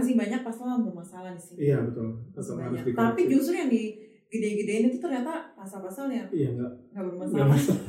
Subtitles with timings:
[0.00, 1.68] masih banyak pasal yang bermasalah di sini.
[1.68, 2.08] Iya betul.
[2.32, 2.96] Masih banyak.
[2.96, 4.00] Tapi justru yang di
[4.32, 7.52] gede-gedein itu ternyata pasal-pasal yang iya nggak nggak nggak bermasalah.
[7.52, 7.84] masalah.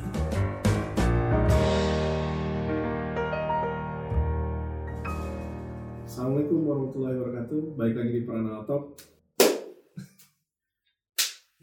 [6.04, 7.80] Assalamualaikum warahmatullahi wabarakatuh.
[7.80, 8.92] Baik lagi di Pranal Talk.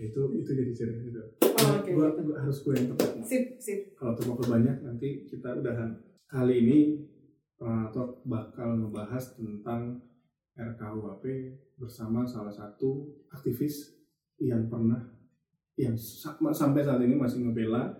[0.01, 1.21] itu itu jadi cerita itu.
[1.45, 2.25] Oh, oke, gua, gitu.
[2.25, 3.21] gua harus gue yang tepat.
[3.21, 3.93] Sip, sip.
[3.93, 5.93] Kalau terlalu banyak nanti kita udahan.
[6.25, 7.05] Kali ini
[7.53, 10.08] Pranal Talk bakal ngebahas tentang
[10.59, 11.23] RKUHP
[11.75, 13.95] bersama salah satu aktivis
[14.37, 14.99] yang pernah
[15.73, 17.95] yang sa- sampai saat ini masih ngebela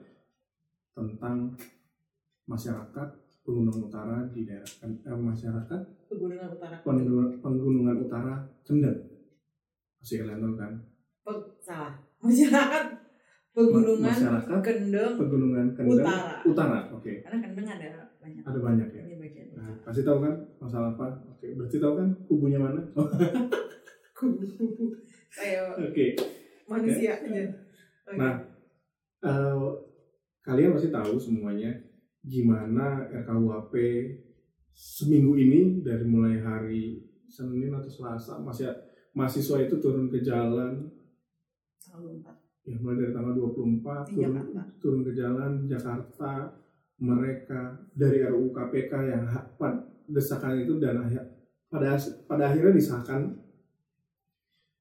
[0.91, 1.55] tentang
[2.45, 3.07] masyarakat
[3.41, 6.75] pegunungan utara di daerah eh, masyarakat Pegunungan Utara.
[6.81, 8.97] pegunungan, pegunungan utara Kendeng
[9.95, 10.73] masih kalian tahu kan
[11.21, 11.93] Pe- salah.
[12.19, 12.83] Masyarakat
[13.49, 16.35] Pegunungan masyarakat Kendeng pegunungan Kendeng Utara.
[16.43, 18.41] utara oke Karena Kendeng ada banyak.
[18.43, 19.03] ada banyak ya
[19.81, 22.81] Kasih tahu kan masalah apa oke berarti tahu kan kubunya mana
[24.17, 24.95] kubu-kubu.
[25.31, 26.05] Kayak oke
[26.65, 27.43] manusia aja.
[28.05, 28.15] Oke.
[28.15, 28.35] Nah,
[29.19, 29.67] Eh,
[30.39, 31.67] kalian pasti tahu semuanya
[32.21, 33.75] gimana RKUHP
[34.71, 38.71] seminggu ini dari mulai hari Senin atau Selasa masih
[39.11, 40.87] mahasiswa itu turun ke jalan
[41.75, 42.35] Selalu empat.
[42.63, 44.61] ya mulai dari tanggal 24 Di turun, Jakarta.
[44.79, 46.31] turun ke jalan Jakarta
[46.99, 49.23] mereka dari RUU KPK yang
[50.11, 51.31] desakan itu dan akhir-
[51.71, 51.95] pada
[52.27, 53.39] pada akhirnya disahkan.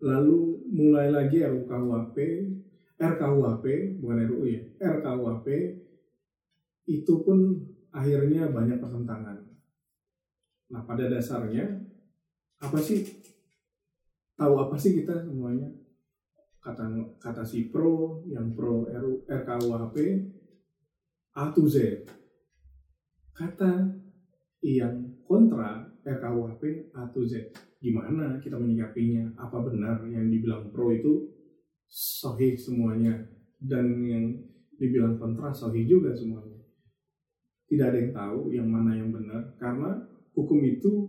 [0.03, 0.39] Lalu
[0.71, 2.17] mulai lagi RUU KUHP
[2.99, 3.65] RKUHP
[4.03, 5.47] bukan RUU ya RKUHP
[6.91, 7.55] itu pun
[7.95, 9.39] akhirnya banyak pertentangan.
[10.75, 11.65] Nah pada dasarnya
[12.59, 13.07] apa sih
[14.35, 15.71] tahu apa sih kita semuanya?
[16.59, 16.91] Kata
[17.23, 18.91] kata si pro yang pro
[19.31, 19.97] RKUHP
[21.39, 22.03] A to Z
[23.31, 23.95] kata
[24.67, 29.39] yang kontra RKUHP A to Z gimana kita menyikapinya?
[29.39, 31.31] Apa benar yang dibilang pro itu?
[31.87, 33.15] Sahih semuanya.
[33.59, 34.35] Dan yang
[34.75, 36.59] dibilang kontra sahih juga semuanya.
[37.71, 39.95] Tidak ada yang tahu yang mana yang benar karena
[40.35, 41.07] hukum itu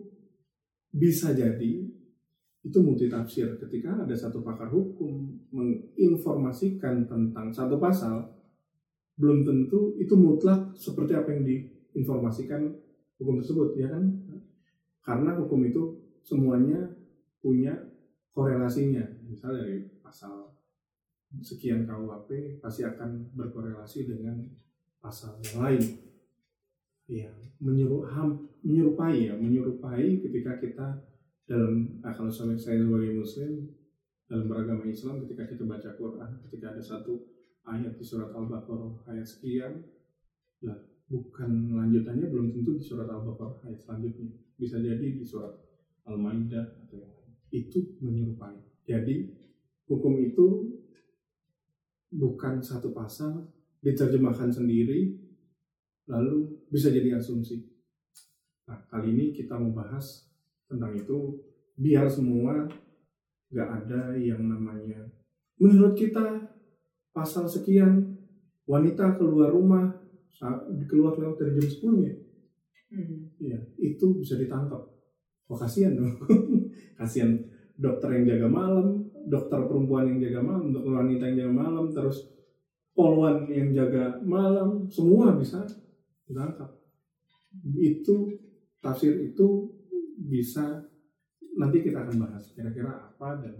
[0.93, 1.73] bisa jadi
[2.59, 3.57] itu multitafsir.
[3.57, 8.28] Ketika ada satu pakar hukum menginformasikan tentang satu pasal
[9.19, 12.71] belum tentu itu mutlak seperti apa yang diinformasikan
[13.19, 14.03] hukum tersebut ya kan?
[15.03, 16.87] Karena hukum itu semuanya
[17.43, 17.75] punya
[18.31, 19.03] korelasinya.
[19.27, 20.55] Misalnya dari pasal
[21.43, 24.39] sekian KUHP pasti akan berkorelasi dengan
[25.03, 25.83] pasal yang lain.
[27.09, 27.29] Ya
[27.59, 30.87] menyerupai ya menyerupai ketika kita
[31.43, 33.67] dalam nah, kalau saya sebagai muslim
[34.29, 37.28] dalam beragama Islam ketika kita baca Quran ketika ada satu
[37.69, 39.85] ayat di surat Al-Baqarah ayat sekian.
[40.65, 44.33] Lah bukan lanjutannya belum tentu di surat Al-Baqarah ayat selanjutnya.
[44.57, 45.53] Bisa jadi di surat
[46.09, 47.31] Al-Maidah atau yang lain.
[47.53, 48.57] Itu menyerupai.
[48.89, 49.29] Jadi
[49.85, 50.47] hukum itu
[52.09, 53.45] bukan satu pasal
[53.85, 55.13] diterjemahkan sendiri
[56.09, 57.69] lalu bisa jadi asumsi.
[58.65, 60.25] Nah kali ini kita membahas
[60.65, 61.37] tentang itu
[61.77, 62.65] biar semua
[63.49, 65.09] nggak ada yang namanya.
[65.61, 66.49] Menurut kita
[67.19, 68.15] pasal sekian
[68.63, 69.91] wanita keluar rumah
[70.87, 72.15] keluar lewat dari jam 10 ya
[72.89, 73.29] Hmm.
[73.37, 74.81] Iya, itu bisa ditangkap.
[75.49, 76.17] Oh kasihan dong.
[76.99, 77.37] kasihan
[77.77, 82.33] dokter yang jaga malam, dokter perempuan yang jaga malam, dokter wanita yang jaga malam, terus
[82.97, 85.61] poluan yang jaga malam, semua bisa
[86.25, 86.69] ditangkap.
[87.77, 88.33] Itu
[88.81, 89.69] tafsir itu
[90.17, 90.81] bisa
[91.57, 93.55] nanti kita akan bahas kira-kira apa dan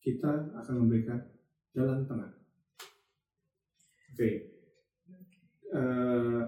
[0.00, 1.20] kita akan memberikan
[1.72, 2.39] jalan tengah.
[4.10, 4.30] Oke.
[5.70, 6.42] Eh,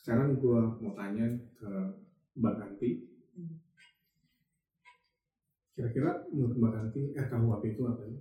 [0.00, 1.28] sekarang gue mau tanya
[1.60, 1.70] ke
[2.40, 2.90] Mbak Kanti.
[3.36, 3.60] Hmm.
[5.76, 8.20] Kira-kira menurut Mbak Kanti RKUHP itu apa sih?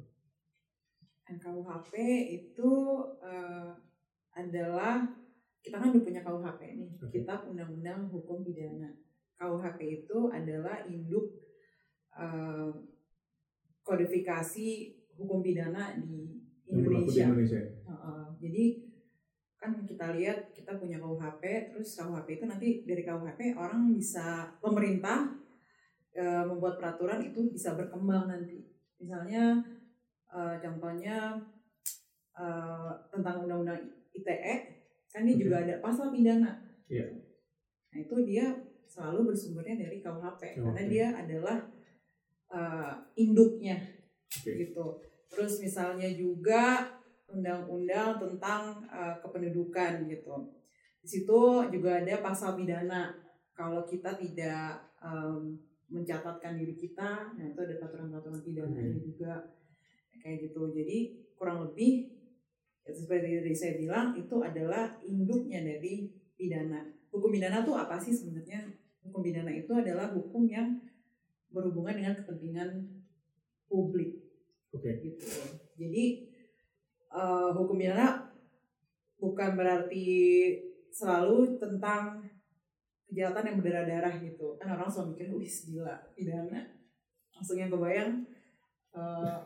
[1.29, 1.93] NKUHP
[2.35, 2.71] itu
[3.23, 3.71] eh,
[4.35, 5.07] adalah
[5.63, 7.11] kita kan udah punya KUHP nih, Oke.
[7.23, 8.91] Kitab Undang-Undang Hukum Pidana.
[9.39, 11.39] KUHP itu adalah induk
[12.19, 12.71] eh,
[13.79, 14.67] kodifikasi
[15.19, 17.25] hukum pidana di Yang berlaku di Indonesia.
[17.25, 17.61] Indonesia.
[17.89, 18.25] Heeh.
[18.39, 18.65] jadi
[19.59, 21.43] kan kita lihat kita punya KUHP,
[21.75, 25.35] terus KUHP itu nanti dari KUHP orang bisa pemerintah
[26.15, 28.63] eh, membuat peraturan itu bisa berkembang nanti.
[29.03, 29.59] Misalnya
[30.31, 31.35] eh, contohnya
[32.39, 33.83] eh, tentang undang-undang
[34.15, 34.55] ITE
[35.09, 35.41] kan ini Oke.
[35.43, 36.55] juga ada pasal pidana.
[36.87, 37.19] Iya.
[37.91, 38.55] Nah itu dia
[38.87, 40.87] selalu bersumbernya dari KUHP karena Oke.
[40.87, 41.57] dia adalah
[42.47, 43.75] eh, induknya
[44.39, 44.55] Oke.
[44.55, 45.08] gitu.
[45.29, 46.89] Terus misalnya juga
[47.29, 50.35] undang-undang tentang eh, kependudukan gitu.
[50.99, 53.13] Di situ juga ada pasal pidana.
[53.55, 55.59] Kalau kita tidak em,
[55.91, 59.03] mencatatkan diri kita nah itu ada peraturan-peraturan pidananya Oke.
[59.03, 59.33] juga.
[60.19, 60.61] Kayak gitu.
[60.75, 60.97] Jadi
[61.39, 62.19] kurang lebih
[62.83, 66.83] ya seperti tadi saya bilang itu adalah induknya dari pidana.
[67.11, 68.63] Hukum pidana tuh apa sih sebenarnya?
[69.03, 70.79] Hukum pidana itu adalah hukum yang
[71.49, 72.69] berhubungan dengan kepentingan
[73.65, 74.28] publik
[74.69, 74.91] Oke.
[75.01, 75.25] gitu
[75.79, 76.05] jadi
[77.09, 78.29] eh, hukum pidana
[79.19, 80.07] bukan berarti
[80.89, 82.23] selalu tentang
[83.09, 84.55] kejahatan yang berdarah-darah gitu.
[84.61, 86.61] Kan orang selalu mikir wih gila pidana.
[87.33, 88.27] Langsung yang kebayang
[88.93, 89.37] eh,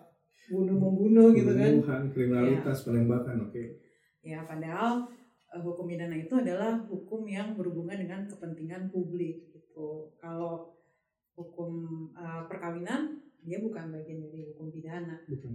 [0.51, 1.71] bunuh membunuh gitu kan.
[1.79, 3.63] Pembunuhan, kriminalitas, penembakan, oke.
[4.23, 5.11] ya padahal
[5.51, 10.11] eh, hukum pidana itu adalah hukum yang berhubungan dengan kepentingan publik gitu.
[10.19, 10.75] Kalau
[11.35, 15.51] hukum eh, perkawinan dia bukan bagian dari hukum pidana Bukan.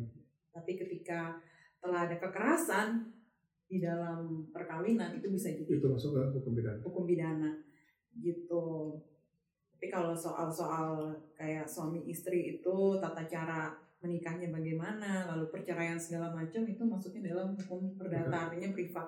[0.52, 1.40] tapi ketika
[1.79, 3.08] telah ada kekerasan
[3.69, 6.81] di dalam perkawinan itu bisa jadi Itu masuk ke hukum pidana.
[6.81, 7.50] hukum pidana
[8.19, 8.96] gitu
[9.73, 13.70] tapi kalau soal-soal kayak suami istri itu tata cara
[14.02, 19.06] menikahnya bagaimana lalu perceraian segala macam itu masuknya dalam hukum perdata artinya privat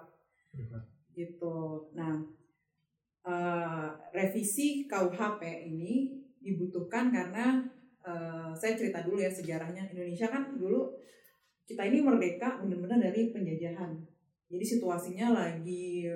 [0.51, 0.83] Privat.
[1.11, 2.19] gitu nah
[3.27, 7.61] eh, revisi KUHP ini dibutuhkan karena
[8.05, 9.89] eh, saya cerita dulu ya sejarahnya.
[9.93, 10.93] Indonesia kan dulu
[11.69, 13.95] kita ini merdeka benar-benar dari penjajahan.
[14.51, 16.09] Jadi situasinya lagi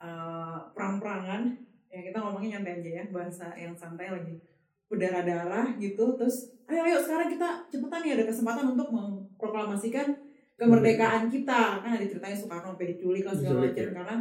[0.00, 1.42] eh, perang-perangan.
[1.90, 4.38] Ya kita ngomongnya nyantai aja ya bahasa yang santai lagi.
[4.86, 10.06] Berdarah-darah gitu terus ayo ayo sekarang kita cepetan nih ada kesempatan untuk memproklamasikan
[10.54, 11.82] kemerdekaan kita.
[11.82, 13.92] Kan ada ceritanya Soekarno sampai diculik segala macam ya.
[13.92, 14.16] karena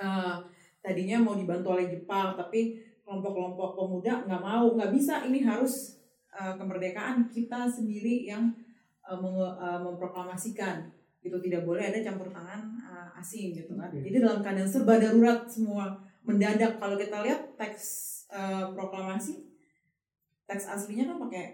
[0.00, 0.36] eh,
[0.82, 5.26] tadinya mau dibantu oleh Jepang tapi kelompok-kelompok pemuda nggak mau nggak bisa.
[5.26, 5.98] Ini harus
[6.32, 8.48] eh, kemerdekaan kita sendiri yang
[9.18, 10.88] menge- eh, memproklamasikan.
[11.22, 13.90] Gitu tidak boleh ada campur tangan eh, asing gitu kan.
[13.90, 16.78] Jadi dalam keadaan serba darurat semua mendadak.
[16.78, 17.82] Kalau kita lihat teks
[18.32, 19.50] eh, proklamasi
[20.46, 21.44] teks aslinya kan pakai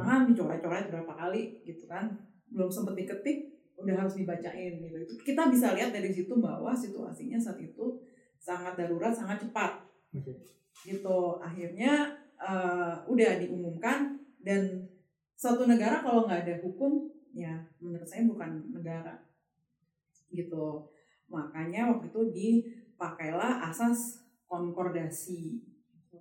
[0.00, 0.20] tangan.
[0.32, 2.08] dicoret-coret berapa kali gitu kan.
[2.48, 4.96] Belum sempet diketik udah harus dibacain gitu.
[4.96, 8.00] Itu kita bisa lihat dari situ bahwa situasinya saat itu
[8.40, 9.85] sangat darurat sangat cepat
[10.16, 10.32] Oke.
[10.84, 11.18] gitu.
[11.40, 14.86] Akhirnya eh, udah diumumkan dan
[15.36, 19.20] satu negara kalau nggak ada hukum ya menurut saya bukan negara.
[20.32, 20.66] Gitu.
[21.28, 25.60] Makanya waktu itu dipakailah asas konkordasi.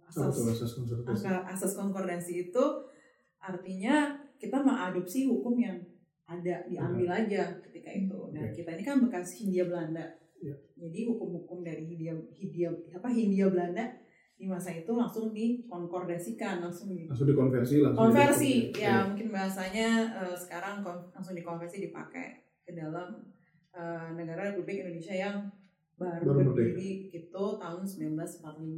[0.06, 0.72] Asas tuh asas?
[1.08, 2.66] Angka asas konkordasi itu
[3.40, 5.78] artinya kita mengadopsi hukum yang
[6.26, 8.20] ada diambil aja ketika itu.
[8.34, 10.56] Nah kita ini kan bekas Hindia Belanda, Iya.
[10.76, 13.86] jadi hukum-hukum dari Hindia Hindia apa Hindia Belanda
[14.36, 18.02] di masa itu langsung dikonkordasikan, langsung di Langsung dikonversi langsung.
[18.04, 18.84] konversi dikonversi.
[18.84, 22.28] ya mungkin bahasanya eh, sekarang kon- langsung dikonversi dipakai
[22.62, 23.24] ke dalam
[23.72, 25.48] eh, negara Republik Indonesia yang
[25.96, 28.76] baru, Baru berdiri gitu tahun 1945.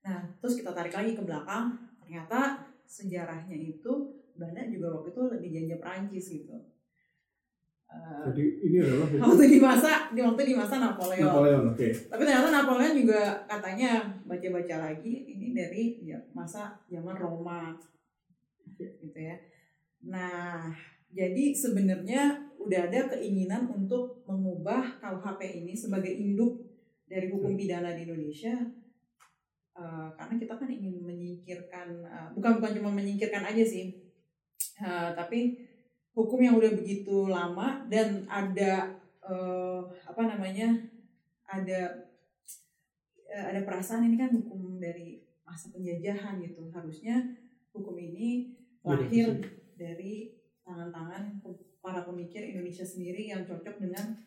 [0.00, 3.92] Nah terus kita tarik lagi ke belakang ternyata sejarahnya itu
[4.32, 6.56] Belanda juga waktu itu dijajah Perancis gitu.
[7.88, 11.24] Eh, Jadi ini adalah waktu di masa di waktu di masa Napoleon.
[11.24, 11.88] Napoleon, oke.
[11.88, 17.72] Tapi ternyata Napoleon juga katanya baca-baca lagi ini dari ya, masa zaman Roma
[18.76, 19.34] gitu ya.
[20.04, 20.70] Nah,
[21.10, 26.60] jadi sebenarnya udah ada keinginan untuk mengubah KUHP ini sebagai induk
[27.08, 28.52] dari hukum pidana di Indonesia.
[29.78, 34.08] Eh, karena kita kan ingin menyingkirkan, eh, bukan bukan cuma menyingkirkan aja sih,
[34.78, 35.58] Eh, tapi
[36.18, 38.90] hukum yang udah begitu lama dan ada
[39.22, 40.74] eh, apa namanya
[41.46, 42.10] ada
[43.30, 46.66] eh, ada perasaan ini kan hukum dari masa penjajahan gitu.
[46.74, 47.22] Harusnya
[47.70, 49.38] hukum ini lahir
[49.78, 50.34] dari
[50.66, 51.38] tangan-tangan
[51.78, 54.18] para pemikir Indonesia sendiri yang cocok dengan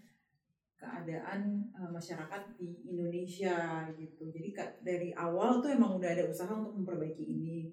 [0.80, 4.32] keadaan eh, masyarakat di Indonesia gitu.
[4.32, 7.68] Jadi dari awal tuh emang udah ada usaha untuk memperbaiki ini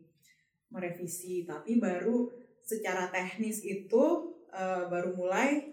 [0.68, 4.04] merevisi tapi baru secara teknis itu
[4.50, 5.70] eh, baru mulai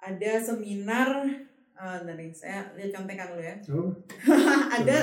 [0.00, 1.26] ada seminar
[1.74, 3.56] eh, bentar nih, saya lihat contekan dulu ya.
[3.74, 3.90] Oh,
[4.70, 4.96] ada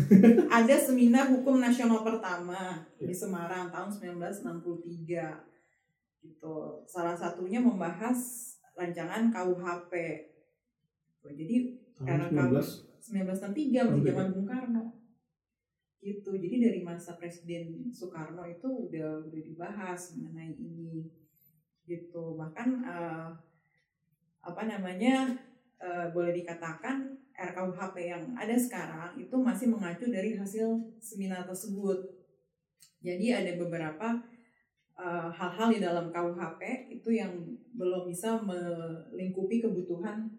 [0.62, 3.14] ada seminar hukum nasional pertama di Ya.
[3.14, 6.56] Semarang tahun 1963 gitu.
[6.88, 8.16] Salah satunya membahas
[8.78, 9.92] rancangan KUHP
[11.34, 11.56] jadi
[11.98, 14.06] Tahun Karena 19 1963 masih Merdeka.
[14.14, 14.84] zaman Bung Karno
[15.98, 16.34] gitu.
[16.38, 21.10] Jadi dari masa Presiden Soekarno itu udah udah dibahas mengenai ini.
[21.84, 22.24] Gitu.
[22.38, 23.28] Bahkan eh,
[24.44, 25.34] apa namanya
[25.82, 32.18] eh, boleh dikatakan RKUHP yang ada sekarang itu masih mengacu dari hasil seminar tersebut.
[32.98, 34.18] Jadi ada beberapa
[34.98, 37.30] eh, hal-hal di dalam KUHP itu yang
[37.78, 40.30] belum bisa melingkupi kebutuhan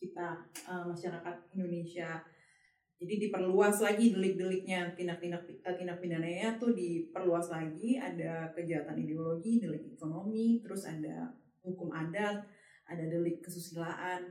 [0.00, 2.24] kita eh, masyarakat Indonesia
[2.94, 9.98] Jadi diperluas lagi delik-deliknya, tindak-tindak eh, tindak pidananya tuh diperluas lagi, ada kejahatan ideologi, delik
[9.98, 11.34] ekonomi, terus ada
[11.66, 12.46] hukum adat,
[12.86, 14.30] ada delik kesusilaan.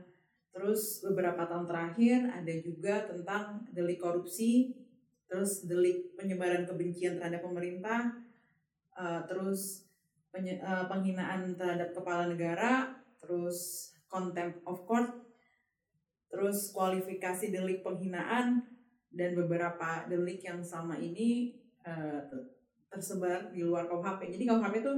[0.54, 4.72] Terus beberapa tahun terakhir ada juga tentang delik korupsi,
[5.26, 8.14] terus delik penyebaran kebencian terhadap pemerintah,
[8.94, 9.90] uh, terus
[10.30, 15.23] uh, penghinaan terhadap kepala negara, terus contempt of court,
[16.44, 18.60] terus kualifikasi delik penghinaan
[19.08, 21.56] dan beberapa delik yang sama ini
[21.88, 22.20] uh,
[22.92, 24.28] tersebar di luar KUHP.
[24.36, 24.94] Jadi KUHP itu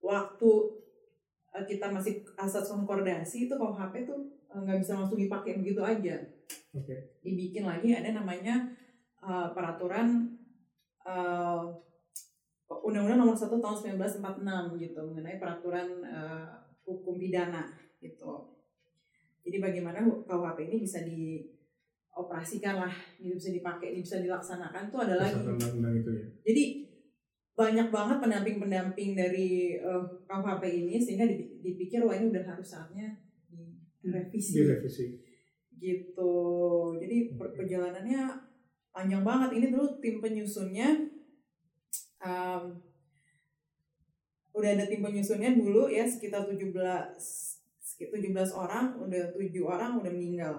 [0.00, 0.50] waktu
[1.52, 4.16] uh, kita masih asas konkordasi itu KUHP itu
[4.48, 6.16] nggak uh, bisa langsung dipakai begitu aja.
[6.72, 7.20] Okay.
[7.20, 8.72] Dibikin lagi ada namanya
[9.20, 10.24] uh, peraturan
[11.04, 11.68] uh,
[12.64, 13.76] Undang-Undang Nomor 1 Tahun
[14.24, 16.48] 1946 gitu mengenai peraturan uh,
[16.88, 18.57] hukum pidana gitu.
[19.48, 25.40] Jadi bagaimana KUHP ini bisa dioperasikan lah, gitu bisa dipakai, bisa dilaksanakan tuh ada lagi.
[25.96, 26.26] itu ya.
[26.44, 26.64] Jadi
[27.56, 31.24] banyak banget pendamping-pendamping dari uh, KUHP ini sehingga
[31.64, 33.16] dipikir wah ini udah harus saatnya
[34.04, 34.60] direvisi.
[34.60, 35.16] Direvisi.
[35.80, 36.34] Gitu.
[37.00, 38.20] Jadi perjalanannya
[38.92, 39.50] panjang banget.
[39.56, 41.08] Ini dulu tim penyusunnya
[42.20, 42.76] um,
[44.58, 46.60] udah ada tim penyusunnya dulu ya sekitar 17
[47.98, 50.54] 17 orang, udah 7 orang udah meninggal.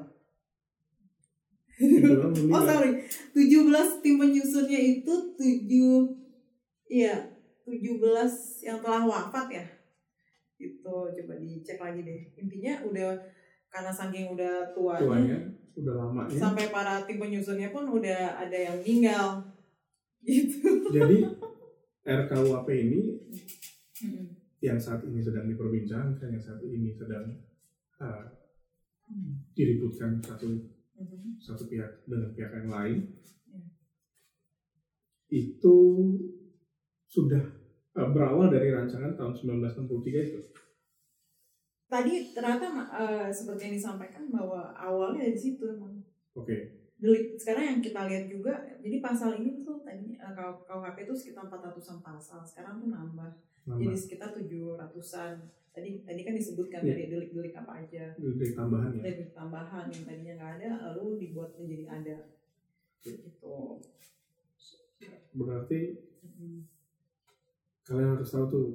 [2.51, 2.91] oh sorry,
[3.31, 7.15] 17 tim penyusunnya itu 7 iya,
[7.63, 9.65] 17 yang telah wafat ya.
[10.60, 12.36] Itu coba dicek lagi deh.
[12.36, 13.15] Intinya udah
[13.72, 15.39] karena saking udah tuanya, tuanya
[15.79, 16.36] udah lama ya.
[16.36, 19.39] Sampai para tim penyusunnya pun udah ada yang meninggal.
[20.27, 20.91] Gitu.
[20.91, 21.24] Jadi
[22.03, 23.01] RKUAP ini
[24.60, 27.32] yang saat ini sedang diperbincangkan, yang saat ini sedang
[28.04, 28.24] uh,
[29.56, 30.48] diributkan satu
[31.00, 31.39] mm-hmm.
[31.39, 32.98] satu pihak dengan pihak yang lain,
[33.48, 33.68] yeah.
[35.32, 35.78] itu
[37.08, 37.42] sudah
[37.96, 40.39] uh, berawal dari rancangan tahun 1963 itu.
[41.89, 46.04] Tadi ternyata uh, seperti yang disampaikan bahwa awalnya dari situ emang.
[46.38, 46.46] Oke.
[46.46, 46.62] Okay.
[47.00, 50.36] Delik sekarang yang kita lihat juga, jadi pasal ini tuh tadi uh,
[50.68, 53.49] KUHP itu sekitar 400-an pasal, sekarang tuh nambah Nambah.
[53.78, 55.38] Jadi sekitar tujuh ratusan.
[55.70, 56.98] Tadi tadi kan disebutkan yeah.
[56.98, 58.06] dari delik-delik apa aja.
[58.18, 59.02] Delik tambahan ya.
[59.06, 62.18] Delik tambahan yang tadinya nggak ada lalu dibuat menjadi ada.
[63.06, 63.58] Gitu.
[65.38, 65.80] Berarti
[66.26, 66.60] hmm.
[67.86, 68.70] kalian harus tahu tuh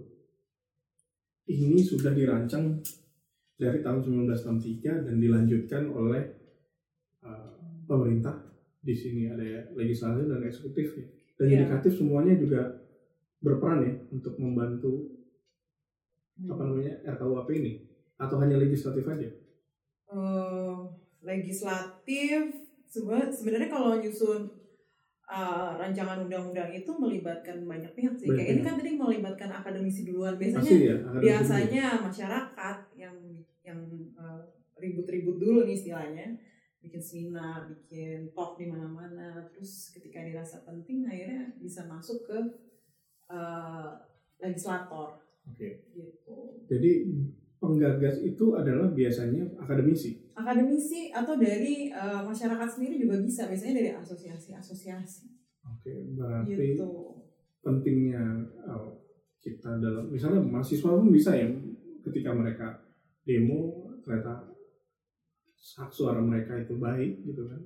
[1.50, 2.80] ini sudah dirancang
[3.58, 6.22] dari tahun 1963 dan dilanjutkan oleh
[7.26, 8.54] uh, pemerintah.
[8.84, 11.06] Di sini ada legislatif dan eksekutif ya.
[11.34, 11.52] Dan yeah.
[11.66, 12.83] yudikatif semuanya juga
[13.44, 15.12] berperan ya untuk membantu
[16.40, 16.48] hmm.
[16.48, 17.72] apa namanya RKUHP ini
[18.16, 19.28] atau hanya legislatif aja?
[20.08, 20.88] Uh,
[21.20, 22.56] legislatif
[22.88, 24.46] sebenarnya kalau nyusun
[25.26, 28.30] uh, rancangan undang-undang itu melibatkan banyak pihak sih.
[28.30, 30.38] Banyak Kayak ini kan tadi melibatkan akademisi duluan.
[30.38, 32.04] Biasanya ya, biasanya dulu.
[32.08, 33.16] masyarakat yang
[33.64, 33.80] yang
[34.16, 34.40] uh,
[34.78, 36.26] ribut-ribut dulu nih istilahnya
[36.84, 39.48] bikin seminar, bikin talk di mana-mana.
[39.50, 42.38] Terus ketika dirasa penting akhirnya bisa masuk ke
[43.30, 43.94] uh,
[44.40, 45.20] legislator.
[45.44, 45.56] Oke.
[45.56, 45.72] Okay.
[45.92, 46.36] Gitu.
[46.68, 46.90] Jadi
[47.60, 50.20] penggagas itu adalah biasanya akademisi.
[50.36, 55.32] Akademisi atau dari uh, masyarakat sendiri juga bisa, biasanya dari asosiasi-asosiasi.
[55.64, 56.88] Oke, okay, berarti gitu.
[57.64, 58.92] pentingnya uh,
[59.40, 61.48] kita dalam misalnya mahasiswa pun bisa ya
[62.04, 62.84] ketika mereka
[63.24, 64.52] demo ternyata
[65.80, 67.60] hak suara mereka itu baik gitu kan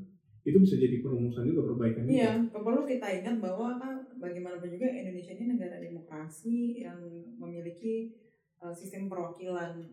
[0.47, 5.33] itu bisa jadi perumusan juga perbaikan iya perlu kita ingat bahwa kan bagaimanapun juga Indonesia
[5.35, 6.99] ini negara demokrasi yang
[7.39, 8.15] memiliki
[8.61, 9.87] uh, sistem perwakilan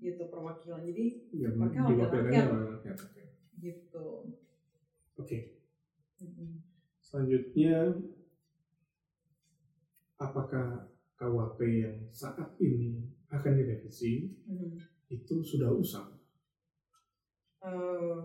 [0.00, 0.80] gitu perwakilan.
[0.84, 2.96] Jadi ya, mereka wakil rakyat.
[3.60, 4.08] gitu.
[5.20, 5.28] Oke.
[5.28, 5.42] Okay.
[6.24, 6.64] mm-hmm.
[7.00, 7.92] selanjutnya
[10.16, 10.88] apakah
[11.20, 14.80] KWP yang saat ini akan direvisi mm-hmm.
[15.12, 16.16] itu sudah usang?
[17.60, 18.18] Uh, eh,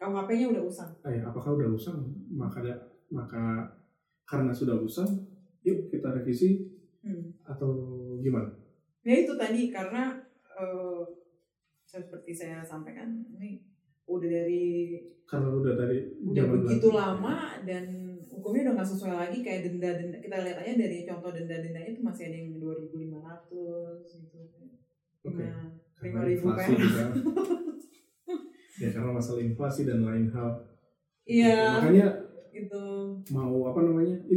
[0.00, 0.92] KWP-nya udah usang.
[1.04, 2.00] Eh, apakah udah usang?
[2.32, 2.60] Maka
[3.12, 3.68] maka
[4.26, 5.06] karena sudah usang
[5.62, 6.66] yuk kita revisi
[7.06, 7.46] hmm.
[7.46, 7.70] atau
[8.18, 8.50] gimana?
[9.06, 10.18] Ya itu tadi karena
[10.58, 11.06] uh,
[11.86, 13.62] seperti saya sampaikan ini
[14.06, 16.98] udah dari karena udah dari udah begitu lagi.
[16.98, 17.84] lama dan
[18.30, 21.90] hukumnya udah nggak sesuai lagi kayak denda denda kita lihat aja dari contoh denda dendanya
[21.90, 24.38] itu masih ada yang dua ribu lima ratus gitu.
[25.26, 25.50] Okay.
[26.06, 26.70] lima ribu kan?
[28.82, 30.50] ya karena masalah inflasi dan lain hal.
[31.26, 31.82] Iya.
[31.82, 32.06] Makanya
[32.54, 32.84] itu
[33.34, 33.55] mau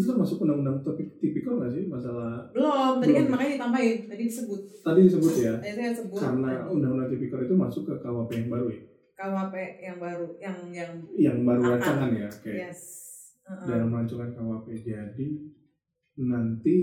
[0.09, 0.81] itu termasuk undang-undang
[1.21, 4.61] tipikal nggak sih masalah belum tadi kan makanya ditambahin tadi disebut.
[4.81, 5.53] Tadi disebut ya?
[5.61, 6.17] Tadi saya sebut.
[6.17, 8.81] Karena undang-undang tipikal itu masuk ke KWP yang baru ya?
[9.13, 11.73] KUHP yang baru yang yang yang baru Akan.
[11.77, 12.29] rancangan ya?
[12.33, 12.53] Oke.
[12.57, 12.79] Yes.
[13.45, 13.65] Heeh.
[13.69, 15.27] dalam rancangan KUHP jadi
[16.25, 16.75] nanti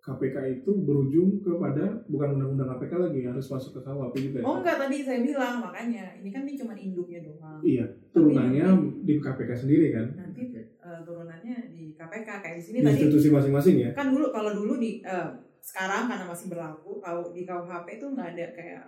[0.00, 4.44] KPK itu berujung kepada bukan undang-undang KPK lagi harus masuk ke KUHP juga ya?
[4.44, 6.20] oh enggak tadi saya bilang makanya.
[6.20, 7.64] Ini kan ini cuma induknya doang.
[7.64, 8.66] Iya turunannya
[9.08, 10.12] di KPK sendiri kan?
[10.12, 11.56] Nanti eh, turunannya
[12.00, 12.96] KPK kayak di sini di tadi.
[12.96, 13.90] institusi masing-masing ya?
[13.92, 15.28] Kan dulu kalau dulu di eh,
[15.60, 18.84] sekarang karena masih berlaku kalau di KUHP itu nggak ada kayak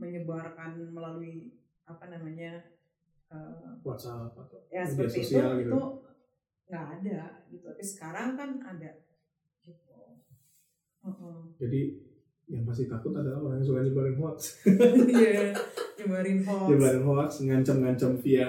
[0.00, 1.52] menyebarkan melalui
[1.84, 2.64] apa namanya
[3.28, 5.68] eh, WhatsApp atau ya media seperti itu sosial gitu.
[5.68, 5.80] itu
[6.72, 7.20] nggak ada
[7.52, 7.64] gitu.
[7.68, 8.90] Tapi sekarang kan ada
[9.60, 9.96] gitu.
[11.04, 11.36] Heeh.
[11.60, 11.80] jadi
[12.44, 14.38] yang pasti takut adalah orang yang suka nyebarin hoax.
[15.16, 15.52] Iya,
[16.00, 16.68] nyebarin hoax.
[16.68, 18.48] Nyebarin hoax ngancam-ngancam via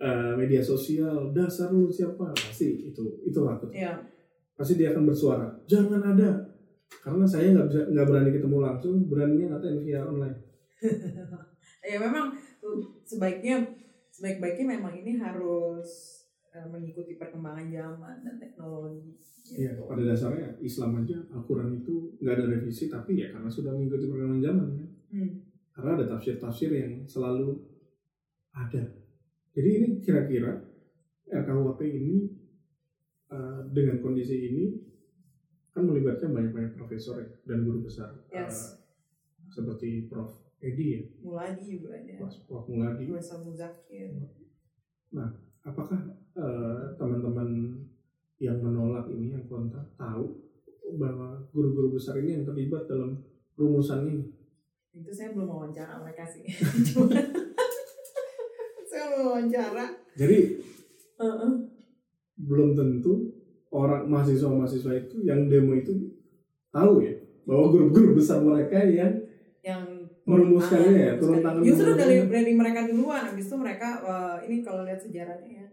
[0.00, 3.98] eh, media sosial dasar lu siapa pasti itu itu takut ya
[4.54, 6.30] pasti dia akan bersuara jangan ada
[7.02, 10.38] karena saya nggak bisa nggak berani ketemu langsung beraninya ngatain via online
[11.90, 12.32] ya memang
[13.04, 13.60] sebaiknya
[14.14, 16.22] sebaik-baiknya memang ini harus
[16.54, 19.84] eh, mengikuti perkembangan zaman dan teknologi Iya, gitu.
[19.84, 24.40] pada dasarnya Islam aja Al-Quran itu nggak ada revisi tapi ya karena sudah mengikuti perkembangan
[24.40, 24.86] zaman ya.
[25.12, 25.30] Hmm.
[25.74, 27.52] Karena ada tafsir-tafsir yang selalu
[28.56, 29.03] ada.
[29.54, 30.50] Jadi ini kira-kira
[31.30, 32.16] RKUHP ini
[33.30, 34.64] eh, dengan kondisi ini
[35.74, 38.78] kan melibatkan banyak-banyak profesor ya, dan guru besar Yes.
[38.78, 40.42] Eh, seperti Prof.
[40.64, 42.34] Edi ya, Muladi juga ada Prof.
[42.50, 42.64] Prof.
[42.70, 43.04] Muladi.
[43.10, 44.10] Profesor Muzakir
[45.64, 46.00] Apakah
[46.36, 47.78] eh, teman-teman
[48.42, 50.44] yang menolak ini yang kontra tahu
[50.98, 53.22] bahwa guru-guru besar ini yang terlibat dalam
[53.56, 54.24] rumusan ini?
[54.94, 56.46] itu saya belum wawancara mereka sih
[56.94, 57.10] Cuma-
[59.16, 60.38] wawancara Jadi
[61.14, 61.52] Heeh.
[62.34, 63.12] belum tentu
[63.70, 65.94] orang mahasiswa-mahasiswa itu yang demo itu
[66.70, 69.14] tahu ya bahwa guru-guru besar mereka yang
[69.60, 69.82] yang
[70.24, 74.84] merumuskannya ya, turun tangan Justru dari dari mereka duluan, habis itu mereka eh, ini kalau
[74.84, 75.68] lihat sejarahnya ya,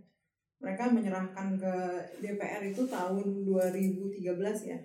[0.59, 1.73] mereka menyerahkan ke
[2.19, 4.19] DPR itu tahun 2013
[4.67, 4.79] ya,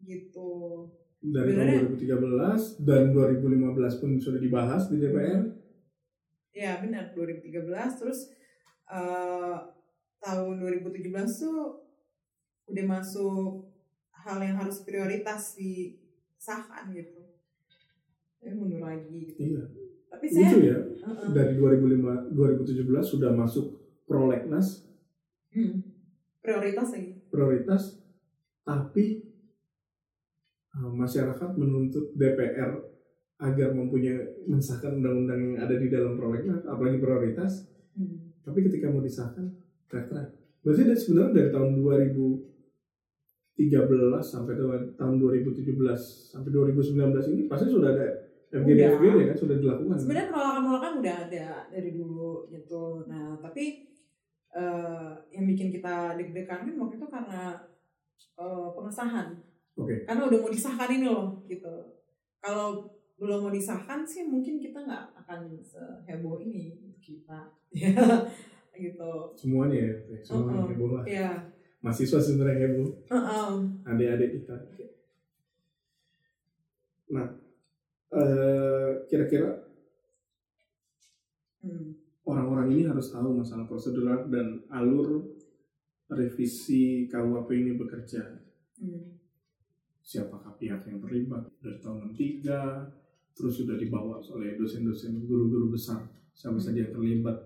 [0.00, 0.88] gitu.
[1.20, 5.42] dari Sebenarnya- tahun 2013 dan 2015 pun sudah dibahas di DPR.
[6.52, 8.32] Ya benar 2013 terus
[8.86, 9.56] eh,
[10.18, 11.04] tahun 2017
[11.38, 11.60] tuh
[12.66, 13.70] udah masuk
[14.10, 17.22] hal yang harus prioritas disahkan gitu.
[18.38, 19.56] Tapi mundur lagi gitu.
[19.56, 19.64] Iya,
[20.08, 20.78] Tapi saya lucu ya.
[20.78, 21.28] Heeh.
[21.32, 23.66] Dari 2005 2017 sudah masuk
[24.04, 24.84] prolegnas
[25.48, 25.80] Hmm.
[26.44, 27.24] prioritas lagi.
[27.32, 28.04] prioritas,
[28.62, 29.24] tapi
[30.76, 32.76] uh, masyarakat menuntut DPR
[33.38, 37.70] agar mempunyai mensahkan undang-undang yang ada di dalam prolegnas, apalagi prioritas.
[37.94, 38.34] Hmm.
[38.42, 39.46] Tapi ketika mau disahkan,
[39.86, 40.34] teriak-teriak.
[40.66, 43.62] Berarti dari sebenarnya dari tahun 2013
[44.18, 45.64] sampai tahun tahun 2017
[46.34, 48.06] sampai 2019 ini pasti sudah ada
[48.48, 48.90] FGD Udah.
[48.98, 49.96] FGD kan sudah dilakukan.
[49.96, 53.04] Sebenarnya penolakan-penolakan udah ada dari dulu gitu.
[53.06, 53.64] Nah, tapi
[54.56, 57.42] eh, yang bikin kita deg-degan kan waktu itu karena
[58.40, 59.28] eh, pengesahan.
[59.78, 60.02] Oke.
[60.08, 61.74] Karena udah mau disahkan ini loh gitu.
[62.42, 67.50] Kalau belum mau disahkan sih mungkin kita nggak akan seheboh ini kita.
[67.74, 67.90] Ya,
[68.78, 69.12] gitu.
[69.34, 70.70] Semuanya ya, semuanya Uh-uh.
[70.70, 71.04] heboh lah.
[71.04, 71.30] Ya.
[71.82, 72.88] Mahasiswa sebenarnya heboh.
[73.10, 73.50] Heeh.
[73.84, 74.56] adik-adik kita.
[77.08, 77.26] Nah,
[78.12, 79.66] eh, kira-kira
[81.58, 81.90] Hmm.
[82.22, 85.26] orang-orang ini harus tahu masalah prosedural dan alur
[86.06, 88.22] revisi KUHP ini bekerja.
[88.78, 89.18] Hmm.
[89.98, 92.86] Siapakah pihak yang terlibat dari tahun 63,
[93.38, 96.64] terus sudah dibawa oleh dosen-dosen guru-guru besar, siapa Hmm.
[96.64, 97.36] saja yang terlibat.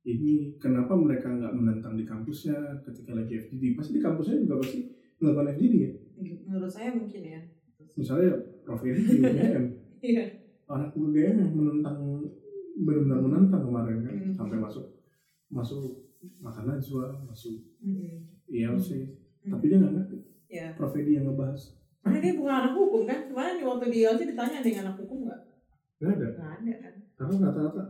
[0.00, 3.74] Ini kenapa mereka nggak menentang di kampusnya ketika lagi FGD?
[3.74, 4.86] Pasti di kampusnya juga pasti
[5.18, 5.90] melakukan FGD ya.
[6.46, 7.40] Menurut saya mungkin ya.
[7.92, 8.32] Misalnya
[8.62, 8.80] Prof.
[8.80, 9.64] Edi di UGM,
[10.06, 10.24] Iya.
[10.66, 11.98] anak UGM yang menentang
[12.78, 14.32] benar-benar menentang kemarin kan Hmm.
[14.32, 14.86] sampai masuk
[15.50, 16.06] masuk
[16.38, 18.24] makan najwa masuk Hmm.
[18.46, 18.88] ILC
[19.42, 19.50] Hmm.
[19.50, 20.66] tapi dia nggak ngerti Ya.
[20.74, 23.28] Prof Edi yang ngebahas Karena dia bukan anak hukum kan?
[23.28, 25.09] Kemarin waktu di ILC ditanya yang anak hukum
[26.00, 26.94] nggak ada Nggak ada kan?
[27.14, 27.82] karena rata-rata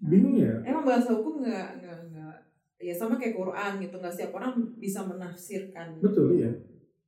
[0.00, 2.36] bingung ya Emang bahasa hukum nggak nggak nggak
[2.80, 6.00] ya sama kayak Quran gitu nggak setiap orang bisa menafsirkan.
[6.00, 6.48] betul ya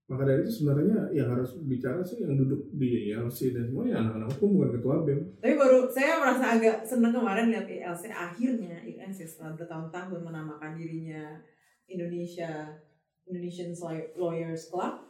[0.04, 3.96] maka dari itu sebenarnya yang harus bicara sih yang duduk di ILC dan semua ya
[3.96, 8.76] anak-anak hukum bukan ketua BEM Tapi baru saya merasa agak seneng kemarin lihat ILC akhirnya
[8.84, 11.40] ILC setelah bertahun-tahun menamakan dirinya
[11.88, 12.76] Indonesia
[13.24, 13.72] Indonesian
[14.12, 15.00] Lawyers Club.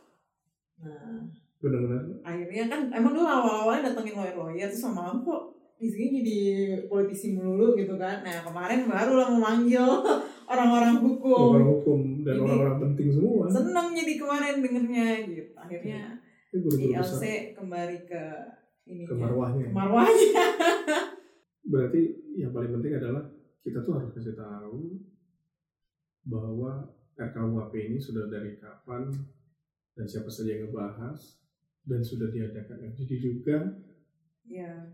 [0.79, 1.27] Nah
[1.63, 6.39] benar-benar akhirnya kan emang dulu awal-awalnya datengin lawyer-lawyer terus sama kok di sini jadi
[6.87, 8.23] politisi melulu gitu kan.
[8.23, 9.83] Nah kemarin baru lah memanggil
[10.55, 11.59] orang-orang hukum.
[11.59, 15.51] orang hukum dan orang-orang penting semua Seneng jadi kemarin dengernya gitu.
[15.59, 16.23] Akhirnya
[16.55, 18.25] guru-guru ILC besar kembali ke
[18.87, 20.45] ini ke marwahnya marwahnya.
[21.73, 22.03] berarti
[22.39, 23.27] yang paling penting adalah
[23.67, 25.03] kita tuh harus kasih tahu
[26.31, 26.87] bahwa
[27.19, 29.11] RKUHP ini sudah dari kapan
[29.99, 31.42] dan siapa saja yang ngebahas
[31.87, 33.59] dan sudah diadakan FGD juga.
[34.47, 34.91] Ya.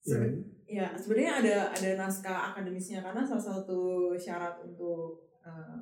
[0.00, 5.80] Seben- ya sebenarnya ada ada naskah akademisnya karena salah satu syarat untuk eh,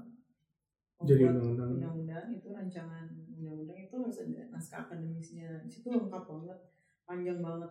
[1.06, 1.78] jadi undang-undang.
[1.78, 3.06] undang-undang itu rancangan
[3.38, 5.62] undang-undang itu harus ada naskah akademisnya.
[5.62, 6.58] Di situ lengkap banget
[7.06, 7.70] panjang banget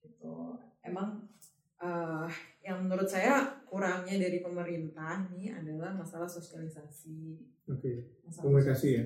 [0.00, 0.56] gitu.
[0.80, 1.28] Emang
[1.76, 2.28] eh,
[2.64, 7.36] yang menurut saya kurangnya dari pemerintah ini adalah masalah sosialisasi.
[7.68, 8.16] Oke.
[8.24, 9.04] Masalah komunikasi ya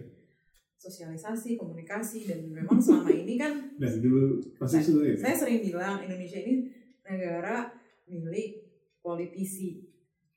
[0.80, 6.00] sosialisasi komunikasi dan memang selama ini kan dari dulu pasti sudah itu saya sering bilang
[6.00, 6.72] Indonesia ini
[7.04, 7.68] negara
[8.08, 8.70] milik
[9.04, 9.89] politisi.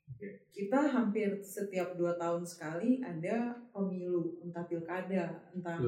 [0.04, 0.28] Oke.
[0.52, 5.78] Kita hampir setiap dua tahun sekali ada pemilu, entah pilkada, entah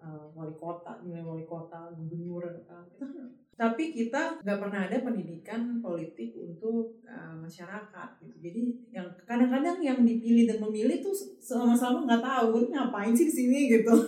[0.00, 2.44] uh, wali kota, nilai wali kota, gubernur.
[2.66, 8.36] uh, kita kan- tapi kita nggak pernah ada pendidikan politik untuk uh, masyarakat gitu.
[8.44, 8.60] Jadi
[8.92, 13.60] yang kadang-kadang yang dipilih dan memilih tuh sama-sama nggak tahu "Lu ngapain sih di sini
[13.72, 13.92] gitu.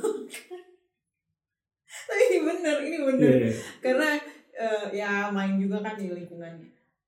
[2.09, 3.53] tapi ini bener, ini bener Iya, iya.
[3.81, 4.09] karena
[4.53, 6.55] eh, ya main juga kan di lingkungan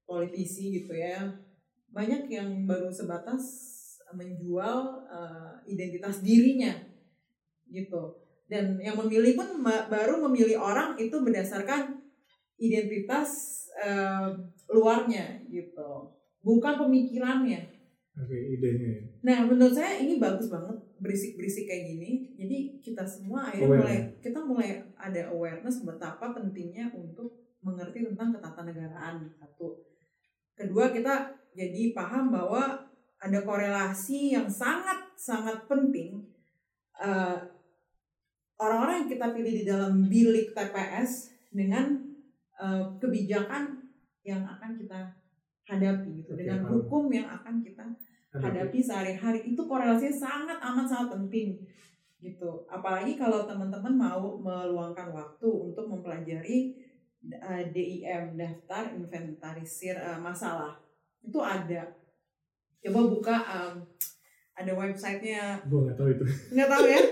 [0.04, 1.20] politisi gitu ya
[1.90, 3.42] banyak yang baru sebatas
[4.14, 6.74] menjual eh, identitas dirinya
[7.70, 8.18] gitu
[8.50, 12.02] dan yang memilih pun baru memilih orang itu berdasarkan
[12.58, 14.28] identitas eh,
[14.70, 16.10] luarnya gitu
[16.42, 17.70] bukan pemikirannya
[18.18, 19.10] oke idenya ya.
[19.20, 22.32] Nah, menurut saya ini bagus banget berisik-berisik kayak gini.
[22.40, 28.32] Jadi kita semua akhirnya Aware, mulai kita mulai ada awareness betapa pentingnya untuk mengerti tentang
[28.32, 29.84] ketatanegaraan satu.
[30.56, 32.86] Kedua, kita jadi paham bahwa
[33.20, 36.24] ada korelasi yang sangat sangat penting
[36.96, 37.36] eh,
[38.60, 41.96] orang-orang yang kita pilih di dalam bilik TPS dengan
[42.60, 43.80] eh, kebijakan
[44.24, 45.16] yang akan kita
[45.64, 46.36] hadapi gitu.
[46.36, 47.84] Dengan hukum yang akan kita
[48.30, 49.54] Ada hadapi sehari-hari.
[49.54, 51.58] Itu korelasinya sangat amat sangat penting
[52.20, 52.62] gitu.
[52.70, 56.76] Apalagi kalau teman-teman mau meluangkan waktu untuk mempelajari
[57.42, 60.78] uh, DIM daftar inventarisir uh, masalah
[61.20, 61.82] itu ada.
[62.80, 63.74] Coba buka um,
[64.56, 65.60] ada websitenya.
[65.68, 66.24] Gue nggak tahu itu.
[66.56, 67.02] Nggak tahu ya?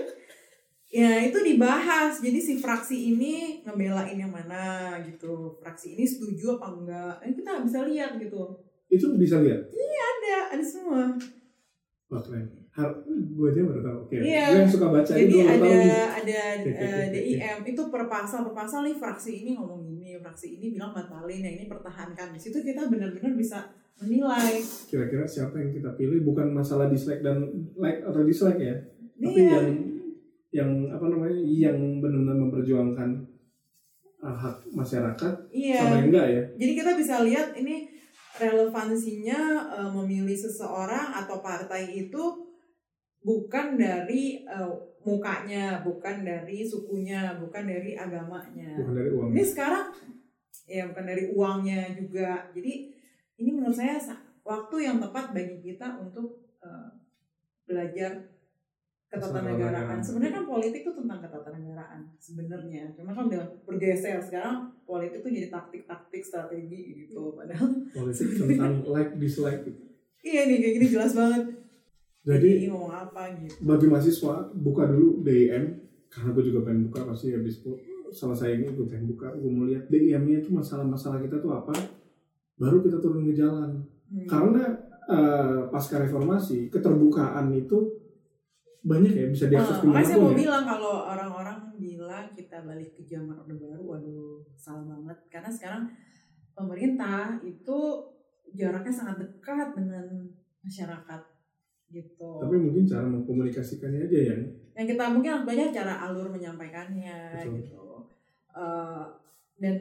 [0.89, 2.17] Ya itu dibahas.
[2.17, 5.53] Jadi si fraksi ini ngebelain yang mana gitu.
[5.61, 7.13] Fraksi ini setuju apa enggak?
[7.21, 8.57] Eh, kita bisa lihat gitu.
[8.89, 9.69] Itu bisa lihat?
[9.69, 10.57] Ada.
[10.57, 11.13] Ada semua.
[12.09, 12.49] Wah keren.
[12.73, 13.97] Har gue aja baru tahu.
[14.09, 14.45] Oke Iya.
[14.49, 17.13] gue yang suka baca Jadi itu ada tahu ada Oke, oke, eh, oke.
[17.13, 19.88] DIM itu per pasal per pasal nih fraksi ini ngomong
[20.19, 22.31] fraksi ini bilang batalin, yang ini pertahankan.
[22.31, 23.59] Di situ kita benar-benar bisa
[23.99, 24.63] menilai.
[24.87, 27.43] kira-kira siapa yang kita pilih bukan masalah dislike dan
[27.75, 28.71] like atau dislike ya
[29.19, 29.51] tapi Iya.
[29.51, 29.67] yang
[30.55, 33.09] yang apa namanya yang benar-benar memperjuangkan
[34.23, 35.83] uh, hak masyarakat Iya.
[35.83, 37.91] sama yang enggak ya Jadi kita bisa lihat ini
[38.39, 39.39] relevansinya
[39.75, 42.23] eh, memilih seseorang atau partai itu
[43.19, 48.75] bukan dari eh, mukanya, bukan dari sukunya, bukan dari agamanya.
[48.79, 49.85] bukan dari uang Ini sekarang
[50.69, 52.47] ya bukan dari uangnya juga.
[52.53, 52.73] Jadi
[53.39, 56.89] ini menurut saya sa- waktu yang tepat bagi kita untuk eh,
[57.69, 58.11] belajar
[59.09, 59.97] ketatanegaraan.
[59.97, 59.99] Ketatanegaraan.
[60.05, 62.83] Sebenarnya kan politik itu tentang ketatanegaraan sebenarnya.
[62.93, 67.33] Cuma kan udah bergeser sekarang politik itu jadi taktik-taktik strategi gitu.
[67.33, 69.65] Padahal politik tentang like dislike
[70.19, 71.58] iya nih kayak gini jelas banget.
[72.29, 73.57] Jadi Ini ngomong apa gitu.
[73.63, 75.63] bagi mahasiswa buka dulu DIM
[76.05, 79.65] karena gue juga pengen buka pasti habis pu- selesai ini gue pengen buka gue mau
[79.65, 81.73] lihat DIM-nya itu masalah-masalah kita tuh apa
[82.55, 84.25] baru kita turun ke jalan Hmm.
[84.25, 84.65] karena
[85.05, 87.77] eh, pasca reformasi keterbukaan itu
[88.81, 93.05] banyak ya bisa diakses makanya saya mau ya bilang kalau orang-orang bilang kita balik ke
[93.05, 95.17] zaman orde baru, waduh salah banget.
[95.29, 95.83] Karena sekarang
[96.51, 97.77] pemerintah itu
[98.51, 100.05] jaraknya sangat dekat dengan
[100.59, 101.21] masyarakat
[101.89, 102.29] gitu.
[102.37, 104.41] tapi mungkin cara mengkomunikasikannya aja yang
[104.79, 107.53] Yang kita mungkin harus banyak cara alur menyampaikannya Betul.
[107.59, 107.85] gitu.
[108.55, 109.03] Eh,
[109.59, 109.77] dan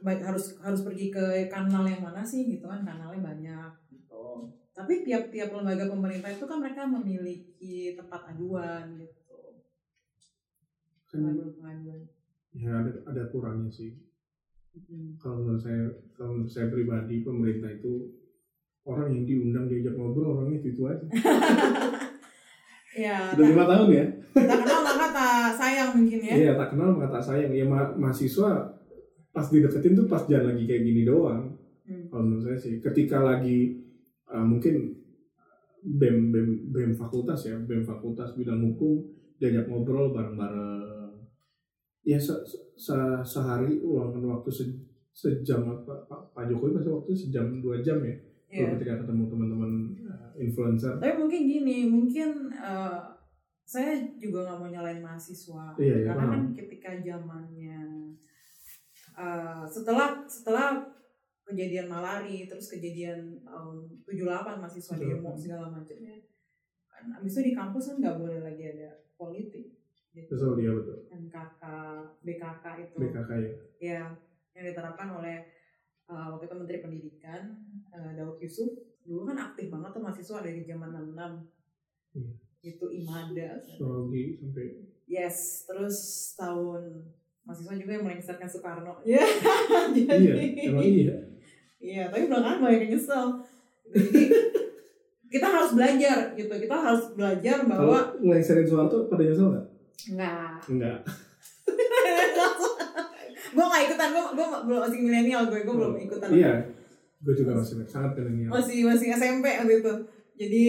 [0.00, 4.50] baik harus harus pergi ke kanal yang mana sih gitu kan kanalnya banyak gitu.
[4.74, 9.60] Tapi tiap-tiap lembaga pemerintah itu kan mereka memiliki tempat aduan gitu.
[11.06, 12.00] kan pengaduan-pengaduan.
[12.50, 13.94] ya ada ada kurangnya sih
[14.70, 15.18] Mm.
[15.18, 15.82] kalau menurut saya
[16.14, 18.06] kalau menurut saya pribadi pemerintah itu
[18.82, 21.04] orang yang diundang diajak ngobrol orangnya itu itu aja
[22.90, 26.32] Ya, udah lima tahun ya tak kenal maka tak sayang mungkin ya.
[26.34, 27.50] Iya, tak kenal maka tak sayang.
[27.50, 28.50] Ya ma- mahasiswa
[29.30, 31.54] pas dideketin tuh pas jalan lagi kayak gini doang.
[31.82, 32.06] Hmm.
[32.10, 33.78] Kalau menurut saya sih, ketika lagi
[34.26, 34.90] uh, mungkin
[35.82, 39.06] bem bem bem fakultas ya, bem fakultas bidang hukum
[39.38, 41.14] diajak ngobrol bareng-bareng.
[42.02, 42.34] Ya se
[42.74, 44.78] se- sehari luangkan waktu se-
[45.10, 48.14] sejam apa Pak, Pak Jokowi pasti waktu sejam dua jam ya
[48.50, 48.74] Iya.
[48.74, 49.72] ketika ketemu teman-teman
[50.10, 52.98] uh, influencer Tapi mungkin gini, mungkin eh,
[53.62, 56.34] saya juga nggak mau nyalain mahasiswa Iya, iya, karena paham.
[56.34, 57.80] kan ketika zamannya
[59.14, 60.82] eh, setelah setelah
[61.46, 65.42] kejadian malari terus kejadian tahun 78 mahasiswa demo 78.
[65.46, 66.14] segala macamnya
[66.90, 69.66] kan abis itu di kampus kan nggak boleh lagi ada politik
[70.14, 70.30] gitu.
[70.30, 71.62] betul dia betul NKK,
[72.22, 74.00] BKK itu BKK ya ya
[74.54, 75.46] yang diterapkan oleh
[76.10, 77.42] uh, waktu itu Menteri Pendidikan
[77.94, 78.74] uh, Daud Yusuf
[79.06, 81.58] dulu kan aktif banget tuh mahasiswa dari zaman 66
[82.10, 82.32] Iya.
[82.66, 83.62] itu IMADA.
[83.78, 85.98] Sorogi sampai yes terus
[86.34, 87.06] tahun
[87.46, 88.98] mahasiswa juga yang melengsarkan Soekarno.
[89.06, 89.22] Ya
[89.94, 90.34] iya
[90.68, 91.16] emang iya.
[91.80, 93.26] Iya tapi belakangan banyak yang nyesel.
[93.94, 94.22] Jadi
[95.30, 96.50] kita harus belajar gitu.
[96.50, 99.66] Kita harus belajar kalau bahwa ngelengserin Soeharto pada nyesel nggak?
[100.10, 100.98] Enggak enggak
[103.50, 106.28] gue gak ikutan gue gue belum masih milenial gue gue belum ikutan.
[106.30, 106.54] iya.
[107.20, 108.50] Gue juga masih sangat milenial.
[108.54, 109.92] Masih masih SMP waktu itu.
[110.40, 110.64] Jadi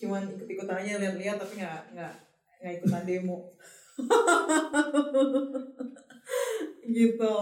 [0.00, 2.14] cuman ikut ikutan aja lihat-lihat tapi nggak nggak
[2.62, 3.38] nggak ikutan demo.
[6.90, 7.38] Gitu.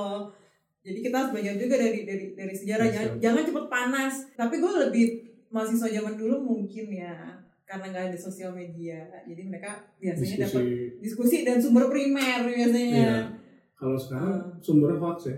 [0.85, 2.85] Jadi kita harus belajar juga dari dari dari sejarah.
[2.88, 4.14] Yes, jangan, jangan cepet panas.
[4.37, 5.07] Tapi gue lebih
[5.49, 7.37] mahasiswa zaman dulu mungkin ya
[7.69, 9.09] karena nggak ada sosial media.
[9.29, 10.64] Jadi mereka biasanya dapat
[11.01, 12.97] diskusi diskusi dan sumber primer biasanya.
[12.97, 13.38] Iya
[13.79, 14.59] kalau sekarang Hmm.
[14.59, 15.37] sumbernya hoax ya?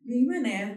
[0.00, 0.68] Gimana ya?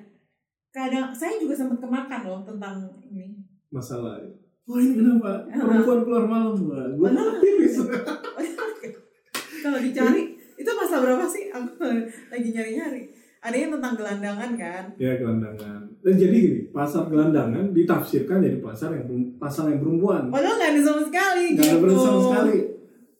[0.69, 3.39] Kadang saya juga sempat kemakan loh tentang ini.
[3.69, 4.19] Masalah
[4.63, 5.43] wah ini kenapa?
[5.45, 7.75] Perempuan keluar malam Wah, gue aktivis.
[9.63, 11.47] Kalau dicari itu pasal berapa sih?
[11.49, 11.83] Aku
[12.29, 13.03] lagi nyari-nyari.
[13.39, 14.83] Ada yang tentang gelandangan kan?
[14.95, 15.83] Ya gelandangan.
[15.99, 20.31] Dan jadi gini pasar gelandangan ditafsirkan jadi pasar yang pasal yang perempuan.
[20.31, 21.81] Padahal nggak ada sama sekali nggak ada gitu.
[21.83, 22.57] berarti sama sekali.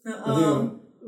[0.03, 0.59] Nah, emang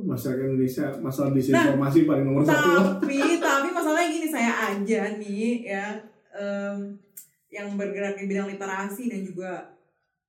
[0.04, 2.52] masyarakat Indonesia masalah disinformasi paling nomor satu.
[2.52, 5.88] lah tapi tapi masalahnya gini saya aja nih ya
[6.36, 7.00] em,
[7.48, 9.76] yang bergerak di bidang literasi dan juga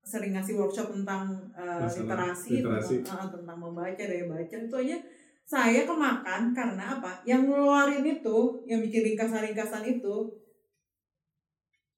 [0.07, 2.95] sering ngasih workshop tentang Masalah literasi, literasi.
[3.03, 4.97] Tentang, eh, tentang membaca daya baca itu aja.
[5.47, 7.23] Saya kemakan karena apa?
[7.27, 8.39] Yang ngeluarin itu
[8.71, 10.31] yang bikin ringkasan-ringkasan itu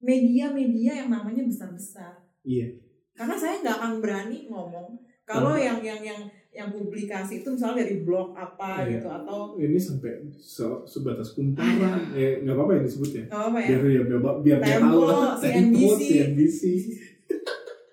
[0.01, 2.17] media-media yang namanya besar-besar.
[2.41, 2.81] Iya.
[3.13, 4.97] Karena saya nggak akan berani ngomong.
[5.29, 6.25] Kalau yang yang yang
[6.59, 8.91] yang publikasi itu misalnya dari blog apa Iya.
[8.93, 12.11] gitu atau ini sampai se- sebatas kumparan.
[12.11, 13.23] Ya nggak apa-apa ya disebut ya?
[13.29, 13.67] Apa ya?
[13.69, 15.33] Biar ya biar, biar tahu lah.
[15.35, 16.61] Tempo, CNBC.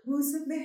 [0.03, 0.65] Buset deh.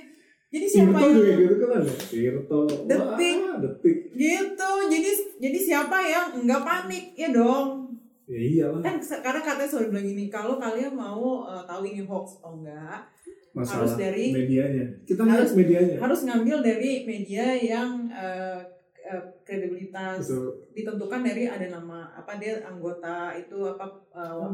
[0.52, 1.94] Jadi siapa Tirto juga yang gitu kan ya?
[2.04, 3.36] Tirto Detik.
[3.40, 3.96] wah detik.
[4.12, 4.70] Gitu.
[4.86, 5.10] Jadi
[5.40, 7.04] jadi siapa yang nggak panik?
[7.14, 7.88] Ya dong.
[8.26, 8.80] Ya iyalah.
[8.80, 13.00] Kan sekarang katanya selalu bilang gini kalau kalian mau eh, tahu ini hoax atau enggak
[13.52, 14.84] masalah harus dari- medianya.
[15.04, 15.96] Kita harus- medianya.
[15.96, 18.58] harus ngambil dari media yang eh,
[19.42, 20.72] kredibilitas Betul.
[20.72, 23.84] ditentukan dari ada nama apa dia anggota itu apa
[24.14, 24.48] eh,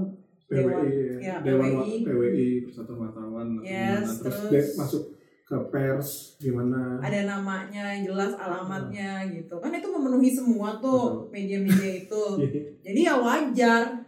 [0.48, 1.94] PWI ya, Dewan PWI.
[2.02, 4.22] PWI Persatuan Wartawan Yes, gimana.
[4.24, 5.02] terus, terus- dia masuk
[5.44, 7.00] ke pers gimana?
[7.00, 9.56] Ada namanya yang jelas alamatnya gitu.
[9.56, 12.24] Kan itu memenuhi semua tuh media-media itu.
[12.84, 14.04] Jadi ya wajar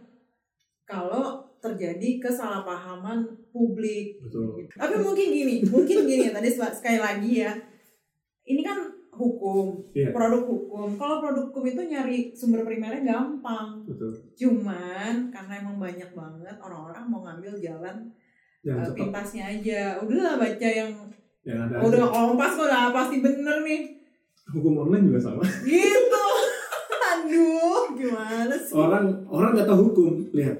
[0.83, 4.17] kalau terjadi kesalahpahaman publik.
[4.25, 4.65] Betul.
[4.73, 7.53] Tapi mungkin gini mungkin gini ya tadi sekali lagi ya.
[8.41, 10.09] Ini kan hukum Iya.
[10.09, 10.97] produk hukum.
[10.97, 13.85] Kalau produk hukum itu nyari sumber primernya gampang.
[13.85, 14.11] Betul.
[14.33, 18.09] Cuman karena emang banyak banget orang-orang mau ngambil jalan
[18.65, 20.01] jangan uh, pintasnya aja.
[20.01, 20.91] Udahlah baca yang
[21.41, 23.81] yang ada udah kompas kok udah pasti bener nih.
[24.51, 25.43] Hukum online juga sama.
[25.63, 26.25] Gitu.
[27.11, 28.73] Aduh gimana sih?
[28.73, 30.13] Orang orang nggak tahu hukum.
[30.33, 30.57] Lihat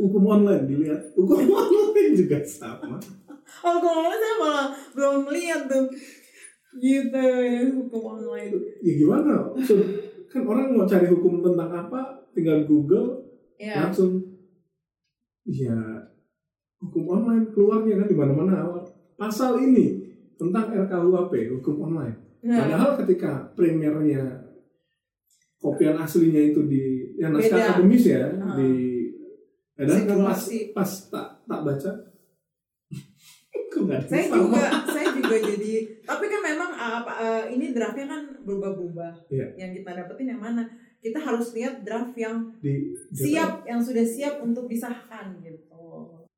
[0.00, 1.12] hukum online dilihat.
[1.12, 2.96] Hukum online juga sama.
[3.60, 5.84] Oh kalau saya malah belum lihat tuh.
[6.80, 8.50] Gitu ya hukum online.
[8.80, 9.52] Ya gimana?
[9.60, 9.76] So,
[10.30, 12.00] kan orang mau cari hukum tentang apa
[12.32, 13.26] tinggal Google
[13.60, 14.24] ya langsung.
[15.44, 15.76] Ya
[16.80, 18.64] hukum online keluarnya kan di mana-mana.
[19.20, 20.00] Pasal ini
[20.40, 22.16] tentang RKUHP hukum online.
[22.40, 24.48] Nah, padahal ketika primernya
[25.60, 28.56] kopian aslinya itu di yang naskah akademis ya Ah.
[28.56, 28.89] di
[29.80, 30.42] edarkan pas
[30.76, 31.90] pas tak tak baca?
[34.10, 34.36] Saya sama?
[34.50, 39.30] juga saya juga jadi tapi kan memang uh, apa uh, ini draftnya kan berubah-ubah.
[39.30, 39.46] Iya.
[39.56, 40.66] yang kita dapetin yang mana?
[41.00, 45.86] Kita harus lihat draft yang di siap yang sudah siap untuk disahkan gitu.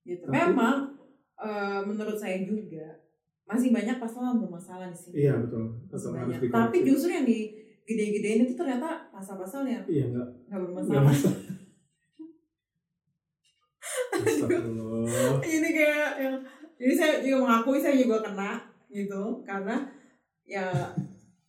[0.07, 0.23] Gitu.
[0.29, 0.95] Tapi- memang
[1.41, 3.01] uh, menurut saya juga
[3.49, 5.27] masih banyak pasal yang bermasalah di sini.
[5.27, 5.65] Iya betul.
[5.91, 6.39] Masih banyak.
[6.47, 6.55] dikoreksi.
[6.55, 7.39] Tapi justru yang di
[7.83, 10.29] gede-gedein itu ternyata pasal-pasal yang iya nggak.
[10.47, 11.51] Nggak nggak bermasalah
[15.45, 16.35] ini kayak yang
[16.77, 18.53] jadi saya juga mengakui saya juga kena
[18.89, 19.77] gitu karena
[20.43, 20.67] ya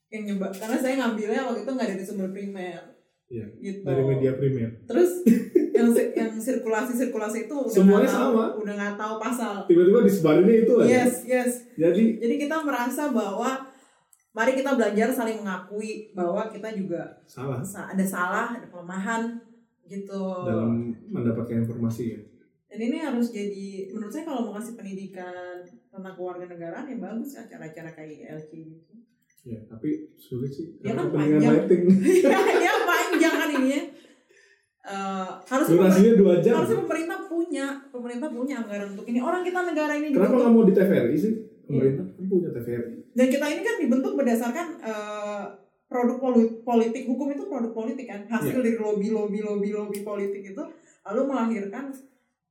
[0.07, 2.93] yang nyebab karena saya ngambilnya waktu itu nggak dari sumber primer
[3.33, 3.81] Iya, gitu.
[3.81, 4.69] dari media primer.
[4.85, 5.25] Terus
[5.73, 8.45] yang yang sirkulasi sirkulasi itu udah Semuanya nggak tahu, sama.
[8.61, 9.53] udah nggak tahu pasal.
[9.65, 10.85] Tiba-tiba disebarinnya itu aja.
[10.85, 11.51] Yes yes.
[11.73, 13.73] Jadi jadi kita merasa bahwa
[14.29, 17.57] mari kita belajar saling mengakui bahwa kita juga salah.
[17.65, 19.33] sa- ada salah ada kelemahan
[19.83, 20.21] gitu.
[20.45, 22.19] Dalam mendapatkan informasi ya
[22.73, 27.93] dan ini harus jadi menurut saya kalau mau kasih pendidikan tentang kewarganegaraan ya bagus acara-acara
[27.93, 28.93] kayak ILC gitu.
[29.43, 31.69] Ya tapi sulit sih Ya kan panjang.
[32.25, 33.83] ya, ya panjang kan ini ya.
[34.83, 36.53] Eh, harusnya durasinya dua jam.
[36.57, 39.19] harusnya pemerintah punya pemerintah punya anggaran untuk ini.
[39.19, 41.33] Orang kita negara ini kenapa nggak mau di TVRI sih?
[41.63, 45.43] Pemerintah kan punya TVRI dan kita ini kan dibentuk berdasarkan eh,
[45.85, 47.05] produk poli- politik.
[47.05, 48.25] Hukum itu produk politik kan.
[48.25, 48.65] Hasil Iya.
[48.65, 50.63] dari lobby lobby lobby lobby politik itu
[51.03, 51.93] lalu melahirkan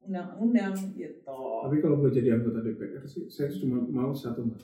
[0.02, 1.42] undang-undang gitu.
[1.62, 4.62] Tapi kalau gue jadi anggota DPR sih saya cuma mau satu mbak.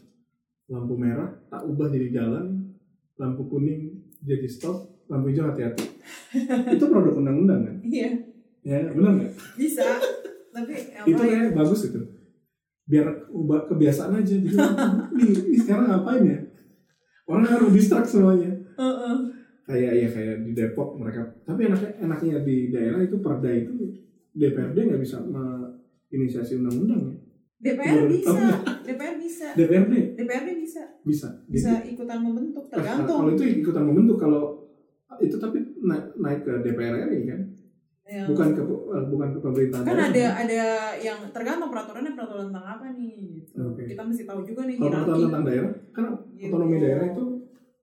[0.68, 2.74] Lampu merah tak ubah jadi jalan
[3.16, 5.87] lampu kuning jadi stop lampu hijau hati-hati.
[6.74, 7.77] Itu produk undang-undang kan?
[7.87, 8.11] Iya.
[8.66, 9.33] Ya benar nggak?
[9.57, 9.87] Bisa.
[10.53, 10.74] Tapi
[11.07, 12.01] itu ya kayak bagus itu.
[12.88, 14.35] Biar ubah kebiasaan aja.
[14.35, 16.38] Jadi ini, sekarang ngapain ya?
[17.29, 18.51] Orang harus distrak semuanya.
[18.74, 19.16] Heeh.
[19.68, 21.29] kayak ya kayak di Depok mereka.
[21.44, 23.77] Tapi enaknya enaknya di daerah itu perda itu
[24.38, 27.14] DPRD nggak bisa menginisiasi undang-undang ya?
[27.61, 28.40] DPR Baru bisa.
[28.81, 29.48] DPR bisa.
[29.53, 30.83] DPRD DPRD bisa.
[31.03, 33.20] Bisa bisa ikutan membentuk kalau tergantung.
[33.35, 34.70] itu ikutan membentuk kalau
[35.18, 37.40] itu tapi naik, naik ke DPR RI kan?
[38.09, 40.61] Yang- bukan ke eh, bukan ke pemerintahan kan ada ada
[40.96, 43.61] yang tergantung peraturannya peraturan tentang apa nih gitu.
[43.66, 43.85] Oke.
[43.85, 46.48] kita mesti tahu juga nih kalau peraturan tentang daerah kan Gitu.
[46.48, 47.24] otonomi daerah itu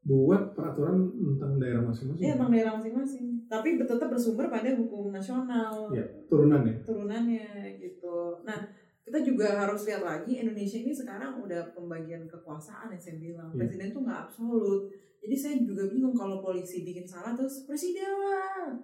[0.05, 5.89] buat peraturan tentang daerah masing-masing Iya tentang daerah masing-masing tapi tetap bersumber pada hukum nasional
[5.89, 6.05] Ya.
[6.29, 8.69] turunan ya turunannya gitu nah
[9.01, 13.65] kita juga harus lihat lagi Indonesia ini sekarang udah pembagian kekuasaan yang saya bilang Iya.
[13.65, 14.81] presiden tuh nggak absolut
[15.21, 18.77] jadi saya juga bingung kalau polisi bikin salah terus presiden lah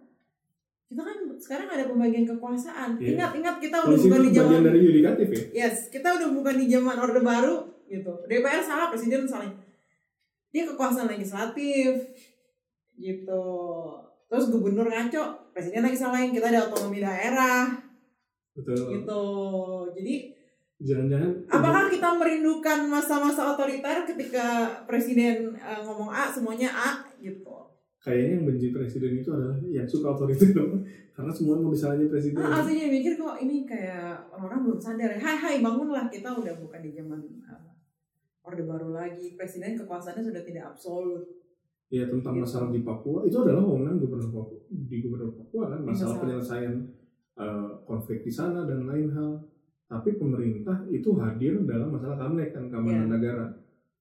[0.88, 3.14] kita kan sekarang ada pembagian kekuasaan Iya.
[3.14, 6.66] ingat-ingat kita udah polisi bukan di zaman dari yudikatif ya Yes, kita udah bukan di
[6.66, 7.56] zaman Orde Baru
[7.86, 8.14] gitu.
[8.26, 9.52] DPR salah, presiden salah.
[10.52, 12.12] Dia kekuasaan legislatif
[12.96, 13.44] gitu.
[14.28, 16.32] Terus gubernur ngaco, presiden lagi salahin.
[16.32, 17.68] Kita ada otonomi daerah
[18.52, 19.24] betul gitu.
[19.92, 20.16] Jadi
[20.78, 24.46] jangan-jangan apakah kita merindukan masa-masa otoriter ketika
[24.84, 27.70] presiden eh, ngomong A semuanya A gitu.
[27.96, 30.58] kayaknya yang benci presiden itu adalah yang suka otoriter
[31.16, 35.10] karena semua mau disalahin presiden Nah, aslinya mikir kok ini kayak orang-orang belum sadar.
[35.12, 35.22] ya.
[35.22, 37.22] Hai hai bangunlah kita udah bukan di zaman
[38.42, 39.34] Orde Baru lagi.
[39.34, 41.24] Presiden kekuasaannya sudah tidak absolut.
[41.88, 42.44] ya tentang Gitu.
[42.48, 46.20] masalah di Papua itu adalah wewenang gubernur Papua di gubernur Papua kan masalah Masalah.
[46.24, 46.74] penyelesaian
[47.36, 49.44] eh, konflik di sana dan lain hal
[49.86, 53.12] tapi pemerintah itu hadir dalam masalah kamlek kan keamanan Iya.
[53.12, 53.46] negara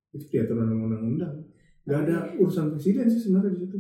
[0.09, 1.35] itu diatur dalam undang-undang
[1.83, 3.79] nggak ada urusan presiden sih sebenarnya di situ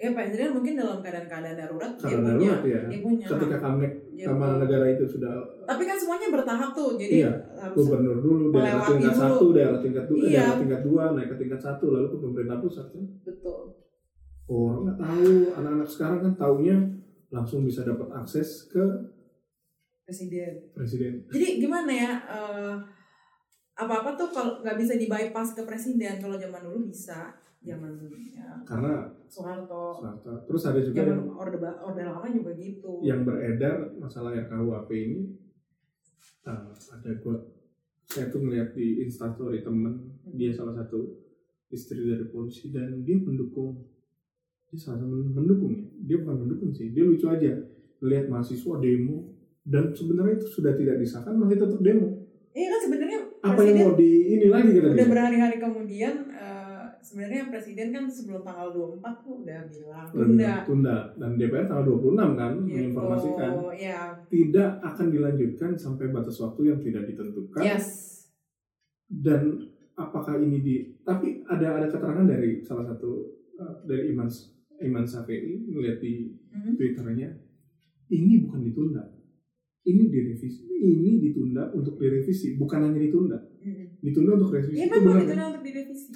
[0.00, 3.26] Ya presiden mungkin dalam keadaan-keadaan darurat dia karena punya, darurat ya dia punya.
[3.28, 4.00] ketika gitu.
[4.16, 5.32] keamanan negara itu sudah
[5.62, 7.32] Tapi kan semuanya bertahap tuh, jadi Iya,
[7.70, 9.20] gubernur dulu daerah tingkat dulu.
[9.22, 10.32] satu daerah tingkat dua Iya.
[10.34, 13.60] daerah tingkat dua naik ke tingkat satu lalu ke pemerintah pusat kan betul.
[14.46, 16.76] orang nggak tahu anak-anak sekarang kan taunya
[17.28, 18.82] langsung bisa dapat akses ke
[20.02, 20.52] Presiden.
[20.72, 22.12] presiden Jadi gimana ya?
[22.26, 22.74] eh,
[23.76, 27.94] apa-apa tuh kalau nggak bisa di bypass ke presiden kalau zaman dulu bisa zaman
[28.28, 29.94] ya, karena Soeharto.
[29.94, 30.32] Soeharto.
[30.50, 32.98] terus ada juga yang, orde orde lama juga gitu.
[33.06, 35.20] yang beredar masalah RKUHP ini.
[36.40, 37.36] Uh, ada gue
[38.10, 41.14] saya tuh melihat di instastory temen dia salah satu
[41.70, 43.86] istri dari polisi dan dia mendukung
[44.66, 45.84] dia salah satu mendukung ya?
[46.10, 47.54] Dia bukan mendukung sih dia lucu aja.
[48.02, 49.30] Melihat mahasiswa demo
[49.62, 52.26] dan sebenarnya itu sudah tidak disahkan masih tetap demo.
[52.50, 56.14] Iya kan sebenarnya apa yang mau di ini lagi kata udah berhari-hari kemudian
[57.10, 60.52] sebenarnya presiden kan sebelum tanggal 24 tuh udah bilang tunda.
[60.62, 66.60] tunda dan DPR tanggal 26 kan gitu menginformasikan ya tidak akan dilanjutkan sampai batas waktu
[66.64, 67.86] yang tidak ditentukan yes
[69.10, 69.58] dan
[69.94, 73.10] apakah ini di tapi ada ada keterangan dari salah satu
[73.58, 74.30] uh, dari Iman
[74.80, 76.74] Iman Safei melihat di Mhm.
[76.74, 77.30] twitternya
[78.08, 79.02] ini bukan ditunda
[79.82, 83.98] ini direvisi ini ditunda untuk direvisi bukan hanya ditunda Mhm.
[83.98, 85.46] ditunda untuk revisi Iya itu benar itu kan?
[85.50, 86.10] untuk direvisi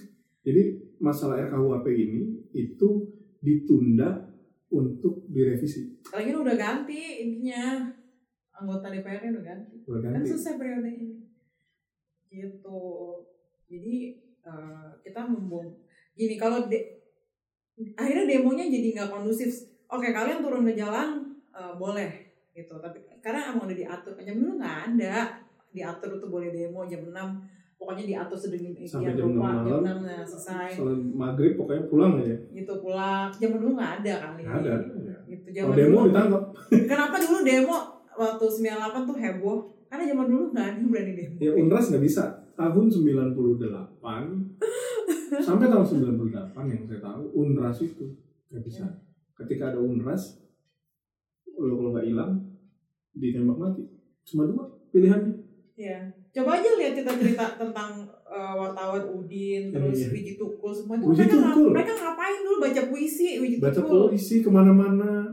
[0.44, 0.62] jadi
[1.04, 2.20] masalah RKUHP ini
[2.56, 3.04] itu
[3.44, 4.24] ditunda
[4.72, 7.92] untuk direvisi ini udah ganti intinya
[8.54, 9.76] anggota DPR-nya udah ganti.
[9.82, 11.18] Kan berganti selesai periode ini.
[12.30, 12.82] Gitu.
[13.68, 13.96] Jadi
[14.42, 15.74] eh, kita membom.
[16.14, 17.02] Gini kalau de-
[17.98, 19.50] akhirnya demonya jadi nggak kondusif.
[19.90, 22.10] Oke kalian turun ke jalan eh, boleh
[22.54, 22.78] gitu.
[22.78, 25.42] Tapi karena emang udah diatur jam dulu nggak ada
[25.74, 27.10] diatur tuh boleh demo jam 6
[27.74, 29.82] pokoknya diatur sedemikian jam rupa 6 jam malam.
[29.82, 34.40] 6 nah selesai Soal maghrib pokoknya pulang aja gitu pulang jam dulu nggak ada kali
[34.42, 34.74] Nggak ada
[35.24, 36.42] gitu kalau zaman demo dulu ditangkap
[36.90, 37.76] kenapa dulu demo
[38.14, 42.24] waktu 98 tuh heboh karena zaman dulu nggak ada berani demo Ya Unras nggak bisa.
[42.54, 43.34] Tahun 98
[45.46, 48.06] sampai tahun 98 yang saya tahu Unras itu
[48.48, 48.86] nggak bisa.
[49.34, 50.38] Ketika ada Unras,
[51.50, 52.38] lo kalau nggak hilang
[53.12, 53.82] ditembak mati.
[54.22, 55.34] Cuma dua pilihannya.
[55.74, 56.23] Iya.
[56.34, 57.90] Coba aja lihat cerita-cerita tentang
[58.26, 60.12] uh, wartawan Udin, terus Iya, iya.
[60.12, 61.68] Wiji Tukul semua itu Wiji mereka, Tukul.
[61.70, 65.30] mereka ngapain dulu baca puisi Wiji Baca Tukul polisi ke mana-mana.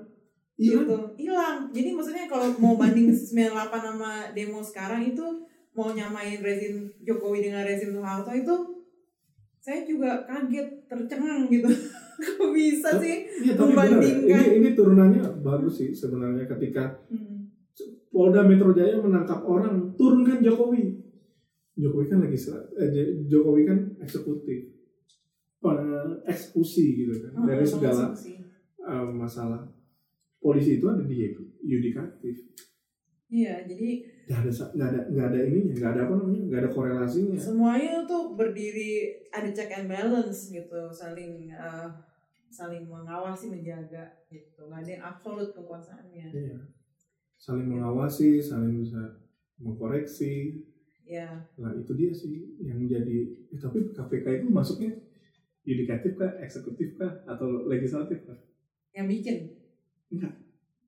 [0.54, 0.86] Hilang.
[0.86, 0.98] gitu.
[1.18, 1.58] Hilang.
[1.70, 5.26] Jadi maksudnya kalau mau banding 98 sama demo sekarang itu
[5.72, 8.56] mau nyamain rezim Jokowi dengan rezim Soeharto itu
[9.58, 11.70] saya juga kaget, tercengang gitu.
[12.22, 13.26] Kok bisa sih?
[13.42, 13.58] Iya ya.
[13.58, 14.42] Membandingkan.
[14.44, 17.31] Ini ini turunannya bagus sih sebenarnya ketika Hmm.
[18.12, 21.00] Polda Metro Jaya menangkap orang, turunkan Jokowi.
[21.80, 22.36] Jokowi kan lagi
[22.76, 24.68] eh, Jokowi kan eksekutif,
[26.28, 28.12] eksekusi gitu kan dari Oh, segala
[28.84, 29.62] eh, masalah.
[30.42, 31.16] Polisi itu ada di
[31.64, 32.36] yudikatif.
[33.32, 36.72] Iya, jadi Nggak ada nggak ada nggak ada ininya, nggak ada apa namanya, nggak ada
[36.76, 37.36] korelasinya.
[37.40, 38.92] semuanya tuh berdiri
[39.32, 41.88] ada check and balance gitu saling eh,
[42.52, 46.60] saling mengawasi menjaga gitu nggak ada yang absolut kekuasaannya Iya.
[47.42, 49.02] Saling mengawasi, saling bisa
[49.58, 50.62] mengkoreksi.
[51.02, 53.18] ya Nah itu dia sih yang jadi.
[53.50, 54.94] eh, tapi KPK itu masuknya
[55.62, 58.38] yudikatif kah, eksekutif kah, atau legislatif kah?
[58.92, 59.48] yang bikin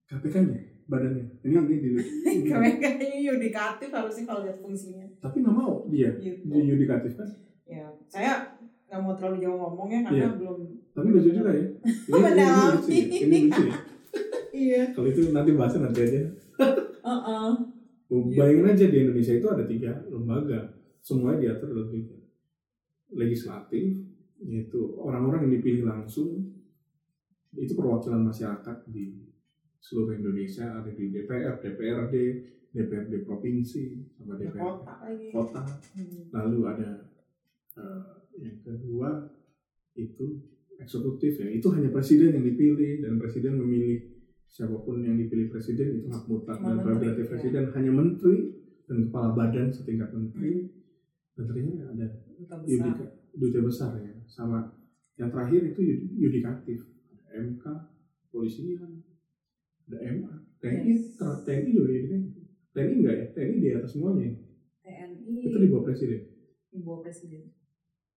[0.06, 1.26] KPK-nya, badannya.
[1.42, 1.90] Ini ini di.
[2.44, 2.50] ini.
[2.52, 7.30] kayaknya yudikatif harusnya kalau lihat fungsinya Tapi nggak mau dia gitu di yudikatif kan.
[7.64, 10.30] ya saya nggak mau terlalu jauh ngomongnya karena Iya.
[10.38, 10.58] belum
[10.94, 11.66] Tapi lucu juga ya.
[11.66, 13.04] Ini, ini, ini lucu ya.
[13.18, 13.76] Ini lucu ya.
[14.54, 16.22] iya Kalau itu nanti bahasnya nanti aja.
[17.04, 17.50] Heeh.
[18.14, 20.72] Bayangin aja di Indonesia itu ada tiga lembaga,
[21.04, 22.16] semuanya diatur dalam tiga.
[23.14, 23.86] Legislatif,
[24.42, 26.42] yaitu orang-orang yang dipilih langsung,
[27.54, 29.30] itu perwakilan masyarakat di
[29.78, 32.16] seluruh Indonesia, ada di DPR, DPRD,
[32.74, 34.94] DPRD provinsi, sama Ya, DPR kota
[35.30, 35.62] kota.
[35.94, 36.34] Hmm.
[36.34, 36.90] Lalu ada
[37.78, 38.02] eh,
[38.42, 39.30] yang kedua
[39.94, 40.42] itu
[40.82, 44.13] eksekutif ya, itu hanya presiden yang dipilih dan presiden memilih
[44.54, 47.30] siapa pun yang dipilih presiden itu hak mutlak dan prerogatif ya.
[47.32, 47.64] presiden.
[47.72, 48.38] Hanya menteri
[48.86, 50.70] dan kepala badan setingkat menteri.
[51.34, 52.08] Menterinya ada.
[52.32, 52.70] Duta besar.
[52.70, 54.14] Yudika, duta besar ya.
[54.24, 54.78] Sama
[55.16, 56.86] yang terakhir itu yud- yudikatif
[57.18, 57.66] ada MK
[58.30, 59.02] polisian
[59.84, 61.18] ada MA TNI Yes.
[61.18, 62.34] ter- TNI juga yudikatif
[62.72, 63.26] TNI enggak ya?
[63.32, 64.22] TNI di atas semuanya.
[64.24, 64.34] Ya?
[65.10, 66.22] TNI itu di bawah presiden.
[66.70, 67.42] Di bawah presiden.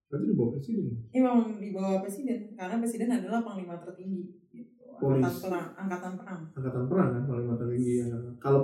[0.07, 0.85] Berarti di bawah presiden.
[1.07, 2.39] Ini memang di bawah presiden.
[2.55, 4.37] Karena presiden adalah panglima tertinggi
[4.97, 5.05] gitu.
[5.07, 5.43] angkatan Polis.
[5.43, 8.61] perang angkatan perang angkatan perang kan paling tertinggi yang kalau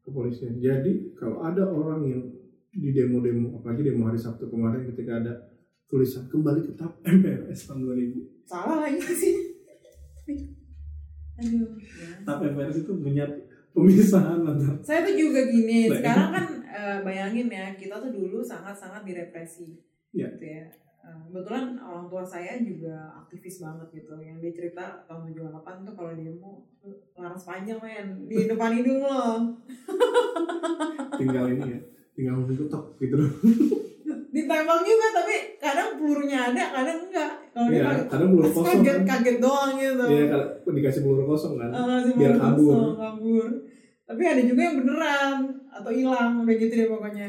[0.00, 2.22] kepolisian jadi kalau ada orang yang
[2.70, 5.32] di demo-demo apalagi demo hari Sabtu kemarin ketika ada
[5.84, 9.34] tulisan kembali ke TAP MPRS tahun 2000 salah lagi sih
[11.40, 12.08] aduh ya.
[12.22, 13.30] TAP MPRS itu menyat
[13.70, 19.02] pemisahan antara saya tuh juga gini sekarang kan eh, bayangin ya kita tuh dulu sangat-sangat
[19.02, 19.78] direpresi
[20.10, 20.26] Iya.
[20.28, 20.64] gitu ya
[21.00, 24.14] kebetulan orang tua saya juga aktivis banget gitu.
[24.16, 28.06] Yang dia cerita tahun 78 tuh kalau demo tuh laras panjang men.
[28.24, 29.24] Di depan hidung lo.
[31.14, 31.80] Tinggal ini ya
[32.12, 33.16] tinggal menutup gitu.
[34.30, 37.32] Ditembak juga tapi kadang pelurunya ada kadang enggak.
[37.50, 39.06] Kalau dia Iya, kadang peluru kosong kaget kan.
[39.18, 40.04] kaget doang gitu.
[40.06, 42.70] Iya kalau dikasih peluru kosong kan Eh, si biar kabur.
[42.70, 43.46] kosong, kabur.
[44.04, 45.36] Tapi ada juga yang beneran
[45.70, 47.28] atau hilang udah gitu deh pokoknya.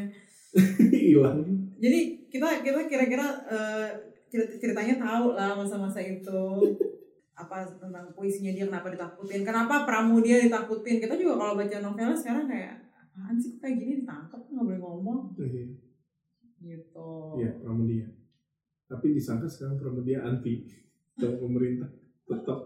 [1.08, 1.38] Hilang.
[1.78, 2.00] Jadi
[2.32, 3.88] kita kita kira-kira eh,
[4.32, 6.44] cerit- ceritanya tahu lah masa-masa itu.
[7.36, 11.04] Apa tentang puisinya dia kenapa ditakutin kenapa Pramudia ditakutin.
[11.04, 13.94] Kita juga kalau baca novelnya sekarang kayak apaan sih kayak gini?
[14.06, 15.22] Ditangkap nggak boleh ngomong.
[15.36, 15.76] Iya,
[16.62, 17.12] gitu.
[17.42, 18.22] Iya Pramudia
[18.92, 20.68] tapi disangka sekarang Pramudia anti
[21.16, 21.88] sama pemerintah
[22.28, 22.60] tetap.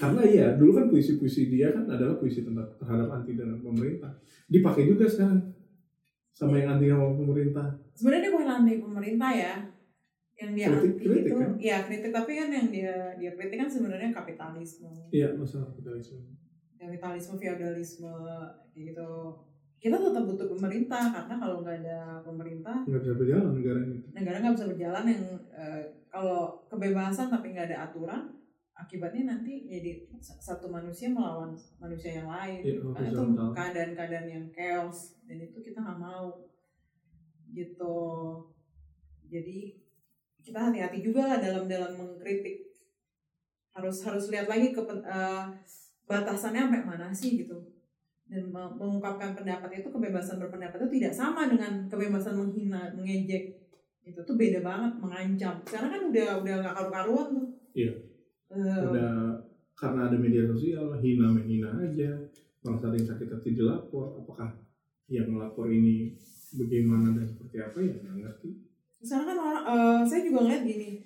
[0.00, 4.08] Karena iya dulu kan puisi-puisi dia kan adalah puisi tentang terhadap anti dengan pemerintah.
[4.48, 5.52] Dipakai juga sekarang
[6.32, 7.68] sama yang anti sama pemerintah
[8.00, 9.54] sebenarnya dia bukan anti pemerintah ya
[10.34, 11.36] yang dia Kritik- anti kritik itu.
[11.36, 11.50] kan?
[11.60, 12.10] ya kritik.
[12.10, 14.88] Tapi kan yang dia dia kritik kan sebenarnya kapitalisme.
[15.12, 16.24] Iya masalah kapitalisme.
[16.74, 18.14] Kapitalisme feodalisme
[18.72, 19.10] gitu.
[19.76, 23.98] Kita tetap butuh pemerintah karena kalau nggak ada pemerintah nggak bisa berjalan negara ini.
[24.12, 28.22] negara nggak bisa berjalan yang eh, kalau kebebasan tapi nggak ada aturan
[28.72, 32.60] akibatnya nanti jadi satu manusia melawan manusia yang lain.
[32.64, 33.22] Iya, karena itu
[33.52, 36.32] keadaan-keadaan yang chaos dan itu kita nggak mau
[37.54, 37.98] gitu.
[39.30, 39.78] Jadi
[40.40, 42.72] kita hati-hati juga lah dalam dalam mengkritik.
[43.70, 45.44] Harus harus lihat lagi ke eh,
[46.10, 47.54] batasannya sampai mana sih gitu.
[48.30, 53.58] Dan me- mengungkapkan pendapat itu kebebasan berpendapat itu tidak sama dengan kebebasan menghina mengejek.
[54.02, 55.62] Itu tuh beda banget mengancam.
[55.62, 57.46] Sekarang kan udah udah nggak karu-karuan tuh.
[57.74, 57.94] Iya.
[58.50, 59.38] Eh, udah
[59.78, 62.10] karena ada media sosial hina menghina aja.
[62.60, 64.52] Ada yang sakit hati dilapor apakah
[65.10, 66.14] yang melapor ini
[66.54, 68.50] bagaimana dan seperti apa ya nggak ngerti
[69.00, 71.00] Misalnya kan orang, eh, saya juga ngeliat gini,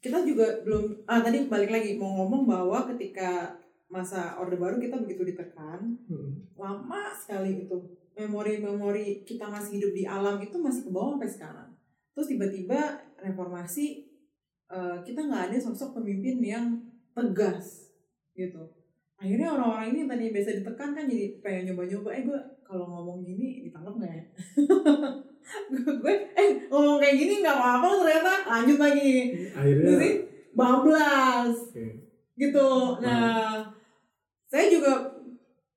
[0.00, 3.52] kita juga belum, ah tadi balik lagi mau ngomong bahwa ketika
[3.92, 6.48] masa orde baru kita begitu ditekan, Hmm.
[6.56, 7.76] lama sekali itu
[8.16, 11.68] memori-memori kita masih hidup di alam itu masih ke bawah sampai sekarang.
[12.16, 12.80] Terus tiba-tiba
[13.20, 14.08] reformasi
[14.66, 16.66] eh, kita nggak ada sosok pemimpin yang
[17.12, 17.92] tegas
[18.32, 18.64] gitu.
[19.16, 23.24] Akhirnya orang-orang ini yang tadi biasa ditekan kan jadi pengen nyoba-nyoba, eh gue kalau ngomong
[23.24, 24.24] gini ditangkap nggak ya?
[26.04, 29.12] gue eh ngomong kayak gini nggak apa-apa ternyata lanjut lagi.
[29.56, 30.10] Akhirnya jadi
[30.52, 31.56] bablas.
[31.72, 31.86] Oke.
[32.36, 32.68] gitu.
[33.00, 33.64] Nah
[34.52, 34.92] saya juga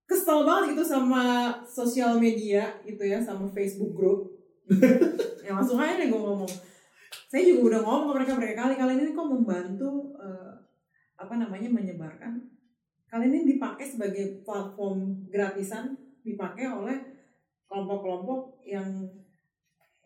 [0.04, 4.22] kesel banget gitu sama sosial media gitu ya sama Facebook group.
[5.50, 6.54] Ya langsung aja deh gue ngomong.
[7.26, 10.54] Saya juga udah ngomong ke mereka berkali kalian ini kok membantu eh,
[11.18, 12.38] apa namanya menyebarkan
[13.10, 16.98] kalian ini dipakai sebagai platform gratisan dipakai oleh
[17.66, 18.86] kelompok-kelompok yang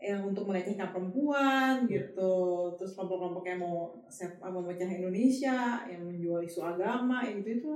[0.03, 2.35] yang untuk melecehkan perempuan gitu.
[2.75, 3.95] Terus kelompok-kelompok yang mau
[4.43, 7.71] mau memecah Indonesia yang menjual isu agama yang gitu itu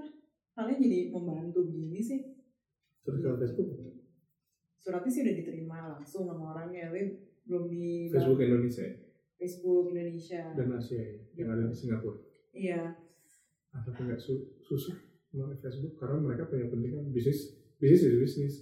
[0.51, 2.19] kalian jadi membantu begini sih.
[3.03, 3.67] Terus kalau Facebook.
[4.83, 7.15] Suratnya sih udah diterima langsung sama orangnya tapi
[7.47, 8.87] belum di Facebook Indonesia?
[9.39, 10.41] Facebook Indonesia.
[10.55, 12.19] Dan Asia ya, yang ada di Singapura.
[12.51, 12.95] Iya.
[13.71, 15.06] Tapi nggak su- susah
[15.37, 18.55] melalui Facebook karena mereka punya kepentingan bisnis bisnis is bisnis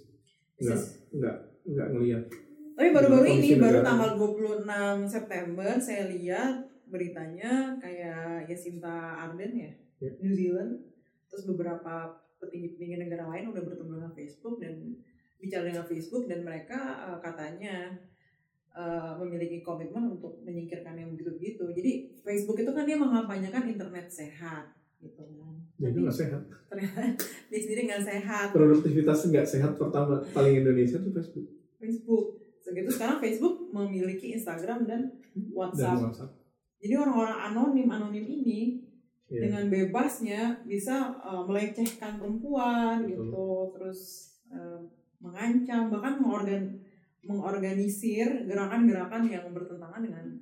[0.60, 0.80] nggak
[1.16, 2.24] nggak nggak ngelihat
[2.76, 6.54] tapi baru-baru Kondisi ini baru tanggal 26 September saya lihat
[6.86, 10.12] beritanya kayak Yasinta Arden ya Ya.
[10.20, 10.84] New Zealand
[11.26, 14.76] terus beberapa petinggi-petinggi negara lain udah bertemu dengan Facebook dan
[15.40, 17.96] bicara dengan Facebook dan mereka eh, katanya
[18.76, 21.64] eh, memiliki komitmen untuk menyingkirkan yang begitu-begitu.
[21.72, 24.68] Jadi Facebook itu kan dia mengampanyakan internet sehat
[25.00, 25.24] gitu.
[25.76, 27.00] Jadi nggak sehat ternyata
[27.52, 28.46] dia sendiri nggak sehat.
[28.52, 31.46] produktivitas nggak sehat pertama paling Indonesia tuh Facebook
[31.76, 32.26] Facebook.
[32.66, 36.02] Segitu sekarang Facebook memiliki Instagram dan dan WhatsApp.
[36.02, 36.32] WhatsApp
[36.82, 38.86] Jadi orang-orang anonim anonim ini
[39.26, 39.50] Iya.
[39.50, 43.26] dengan bebasnya bisa uh, melecehkan perempuan Betul.
[43.26, 44.00] gitu, terus
[44.54, 44.78] uh,
[45.18, 46.62] mengancam bahkan mengorgan
[47.26, 50.35] mengorganisir gerakan-gerakan yang bertentangan dengan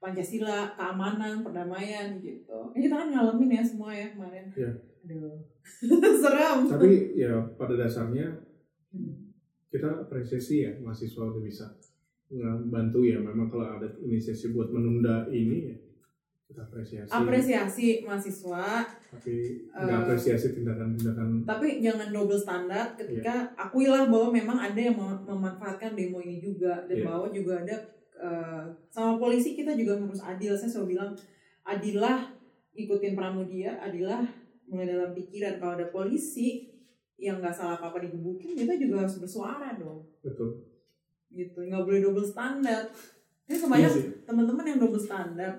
[0.00, 2.72] Pancasila, keamanan, perdamaian gitu.
[2.72, 4.48] Ini kita kan ngalamin ya semua ya kemarin.
[4.50, 4.72] Iya.
[5.04, 5.36] Aduh.
[6.22, 6.58] Serem.
[6.66, 8.26] tapi ya pada dasarnya
[8.90, 9.30] Hmm.
[9.70, 11.62] kita apresiasi ya mahasiswa udah bisa
[12.26, 15.76] ngebantu ya memang kalau ada inisiasi buat menunda ini ya
[16.44, 19.34] kita apresiasi Apresiasi mahasiswa, tapi
[19.64, 25.22] nggak Eh, apresiasi tindakan-tindakan tapi jangan double standar ketika akuilah bahwa memang ada yang mem-
[25.22, 27.06] memanfaatkan demo ini juga dan Iya.
[27.06, 27.76] bahwa juga ada
[28.20, 28.62] eh,
[28.92, 30.52] sama polisi kita juga harus adil.
[30.52, 31.10] Saya selalu bilang
[31.64, 32.28] adilah
[32.76, 34.22] ikutin pramudia adilah
[34.68, 35.56] mulai dalam pikiran.
[35.56, 36.68] Kalau ada polisi
[37.20, 40.04] yang nggak salah apa apa digebukin kita juga harus bersuara dong.
[40.20, 40.60] Betul.
[41.32, 41.58] Gitu.
[41.58, 42.88] Nggak boleh double standar
[43.50, 44.06] ini Iya kebanyakan sih.
[44.22, 45.52] teman-teman yang double standar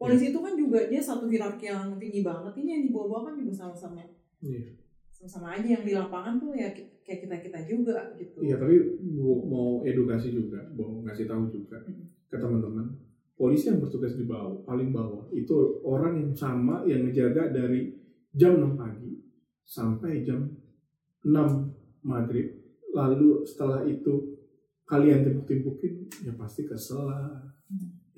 [0.00, 2.54] polisi itu kan juga dia satu hierarki yang tinggi banget.
[2.56, 4.00] Ini yang di bawah-bawah kan juga sama-sama
[4.38, 4.77] Iya.
[5.18, 6.70] Sama-sama aja yang di lapangan tuh ya
[7.02, 11.82] kayak kita kita juga gitu Iya tapi mau, mau edukasi juga, mau ngasih tahu juga
[12.30, 12.86] ke teman-teman.
[13.34, 17.98] Polisi yang bertugas di bawah, paling bawah itu orang yang sama yang ngejaga dari
[18.34, 19.18] jam 6 pagi
[19.66, 20.46] sampai jam
[21.26, 22.54] 6 maghrib.
[22.94, 24.38] Lalu setelah itu
[24.86, 27.42] kalian timpuk-timpukin, ya pasti kesel lah.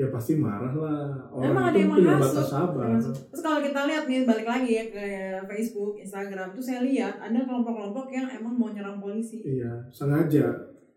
[0.00, 0.02] Hmm.
[0.02, 1.12] Ya pasti marah lah.
[1.28, 2.24] Orang Emang ada itu yang punya menghasut.
[2.32, 2.88] batas sabar.
[3.28, 5.04] terus kalau kita lihat nih balik lagi ya ke
[5.44, 10.48] Facebook Instagram tuh saya lihat ada kelompok-kelompok yang emang mau nyerang polisi Iya, sengaja.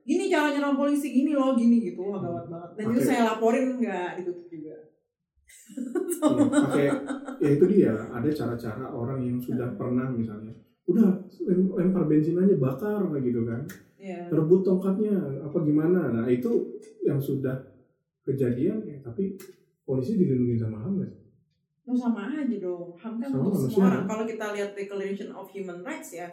[0.01, 3.05] gini cara nyerang polisi gini loh gini gitu wah gawat banget dan itu Oke.
[3.05, 4.75] saya laporin nggak ditutup juga
[6.53, 6.85] pakai
[7.39, 10.51] ya itu dia ada cara-cara orang yang sudah pernah misalnya
[10.85, 11.07] udah
[11.41, 13.63] lem- lempar bensin aja bakar gitu kan
[13.95, 16.51] ya rebut tongkatnya apa gimana nah itu
[17.01, 17.55] yang sudah
[18.24, 19.36] kejadian ya tapi
[19.84, 21.09] polisi dilindungi sama HAM ya?
[21.84, 22.95] Nah, sama aja dong.
[22.95, 24.05] HAM kan Sama untuk semua orang.
[24.07, 26.32] kalau kita lihat Declaration of Human Rights ya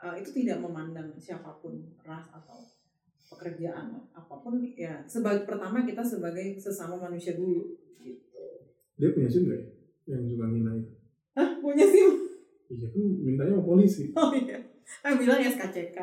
[0.00, 2.64] eh, itu tidak memandang siapa pun ras atau
[3.28, 8.40] pekerjaan apa pun ya sebagai pertama kita sebagai sesama manusia dulu gitu.
[8.96, 9.60] Dia punya sim ya
[10.08, 10.92] yang suka ngina itu?
[11.32, 12.04] Hah, punya sih
[12.72, 14.08] iya kan mintanya sama polisi.
[14.16, 14.56] Oh iya.
[15.04, 15.98] Kan bilang SKCK.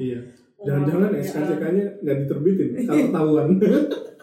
[0.00, 0.20] iya.
[0.56, 1.10] Oh, jangan-jangan.
[1.20, 3.48] SKCK-nya nggak diterbitin kalau ketahuan.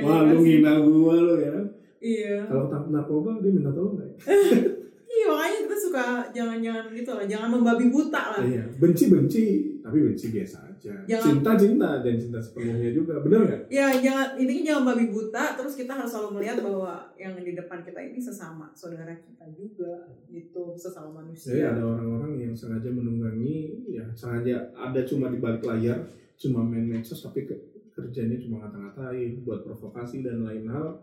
[0.00, 1.56] wah lu ngina gua lu ya
[1.98, 2.46] Iya.
[2.46, 4.16] kalau ketangkep narkoba dia minta tolong nggak ya?
[5.08, 9.46] Iya makanya kita suka jangan-jangan gitu lah jangan membabi buta lah Iya, benci-benci,
[9.80, 10.94] tapi benci biasa aja.
[11.02, 13.62] Jangan- Cinta-cinta dan cinta sepenuhnya juga, bener nggak?
[13.66, 17.82] ya jangan intinya jangan babi buta terus kita harus selalu melihat bahwa yang di depan
[17.82, 23.58] kita ini sesama saudara kita juga gitu sesama Jadi manusia ada orang-orang yang sengaja menunggangi,
[23.90, 25.98] ya sengaja ada cuma di balik layar,
[26.36, 31.02] cuma main medsos, tapi ke- kerjanya cuma ngata-ngatain, buat provokasi dan lain hal.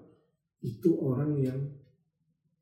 [0.63, 1.59] Itu orang yang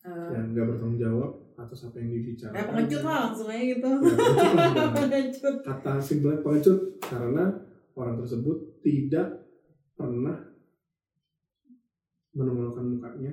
[0.04, 2.60] Eh, yang nggak bertanggung jawab atas apa yang dibicarakan.
[2.60, 3.88] ya pengecut lah langsung aja gitu.
[4.04, 7.46] Ya, pengecut kata simpelnya pengecut karena
[7.96, 9.48] orang tersebut tidak
[9.96, 10.36] pernah
[12.36, 13.32] menongolkan mukanya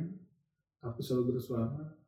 [0.78, 1.98] tapi selalu bersuara.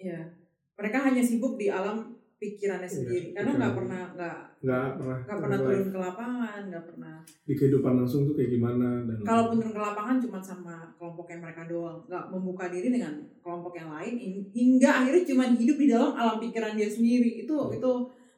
[0.00, 0.32] Ya
[0.80, 3.26] mereka hanya sibuk di alam pikirannya Iya, sendiri.
[3.32, 7.16] Karena nggak pernah nggak nggak pernah nggak pernah turun ke lapangan nggak pernah.
[7.42, 11.40] Di kehidupan langsung tuh kayak gimana dan kalaupun turun ke lapangan cuma sama kelompok yang
[11.40, 11.98] mereka doang.
[12.04, 16.38] Nggak membuka diri dengan kelompok yang lain hin- hingga akhirnya cuma hidup di dalam alam
[16.38, 17.42] pikiran dia sendiri.
[17.42, 17.74] Itu Hmm.
[17.74, 17.90] itu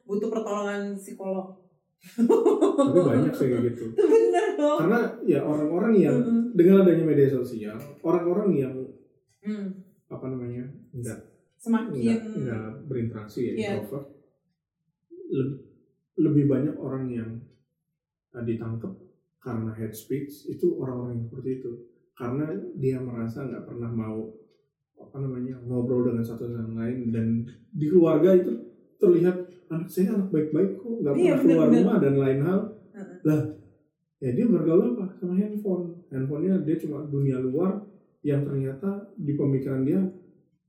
[0.03, 1.55] butuh pertolongan psikolog.
[2.01, 3.83] Tapi banyak sih kayak gitu.
[3.93, 6.49] Itu bener loh karena ya orang-orang yang Mm-mm.
[6.51, 8.73] dengan adanya media sosial orang-orang yang
[9.39, 9.69] Hmm.
[10.05, 11.17] apa namanya nggak
[11.61, 13.69] semakin nggak nggak berinteraksi ya Iya.
[13.77, 14.07] introvert.
[15.31, 15.59] Lebih,
[16.19, 17.29] lebih banyak orang yang
[18.33, 18.91] uh, ditangkap
[19.39, 21.71] karena hate speech itu orang-orang yang seperti itu.
[22.11, 22.45] Karena
[22.75, 24.29] dia merasa nggak pernah mau
[24.97, 27.27] apa namanya ngobrol dengan satu dengan lain dan
[27.73, 28.53] di keluarga itu
[29.01, 29.33] terlihat
[29.73, 32.59] anak saya anak baik-baik kok nggak Iya, pernah keluar rumah dan lain hal.
[33.25, 33.41] Lah
[34.21, 36.05] ya dia bergaul apa sama handphone?
[36.13, 37.81] Handphonenya dia cuma dunia luar
[38.21, 39.97] yang ternyata di pemikiran dia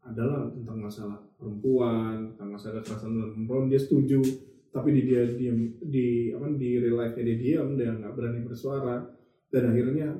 [0.03, 4.21] adalah tentang masalah perempuan tentang masalah kekerasan dalam perempuan dia setuju.
[4.73, 9.05] Tapi di dia diam di apa di real life dia diam dia nggak berani bersuara.
[9.53, 10.17] Dan akhirnya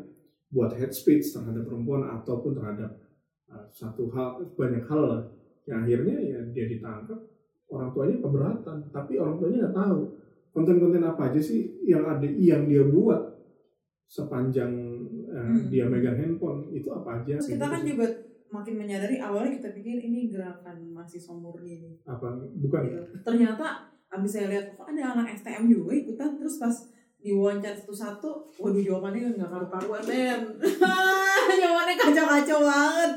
[0.53, 3.01] buat hate speech terhadap perempuan ataupun terhadap
[3.49, 5.23] uh, satu hal banyak hal lah.
[5.65, 7.19] Yang akhirnya ya dia ditangkap
[7.73, 8.79] orang tuanya keberatan.
[8.93, 10.01] Tapi orang tuanya nggak tahu
[10.53, 13.35] konten-konten apa aja sih yang ada yang dia buat
[14.05, 14.73] sepanjang
[15.33, 15.65] uh, Hmm.
[15.73, 16.69] dia megang handphone.
[16.77, 18.07] Itu apa aja terus kita gitu kan juga
[18.53, 22.37] makin menyadari awalnya kita pikir ini gerakan mahasiswa murni nih apa?
[22.61, 22.83] Bukan.
[22.85, 23.03] Gitu.
[23.25, 26.37] ternyata abis saya lihat kok ada anak STM juga ikutan.
[26.37, 26.77] Terus pas
[27.23, 28.29] diwawancara satu-satu
[28.61, 30.41] waduh jawabannya nggak karu-karuan men
[31.63, 33.13] jawabannya kacau-kacau banget.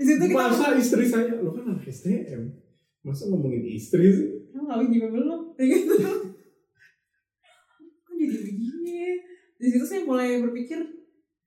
[0.00, 2.42] Di situ kita masa istri saya lo kan anak STM
[3.04, 4.28] masa ngomongin istri sih?
[4.50, 5.40] Emang kawin juga belum.
[5.60, 5.94] Kayak gitu.
[8.02, 8.98] Kok jadi begini?
[9.60, 11.03] Di situ saya mulai berpikir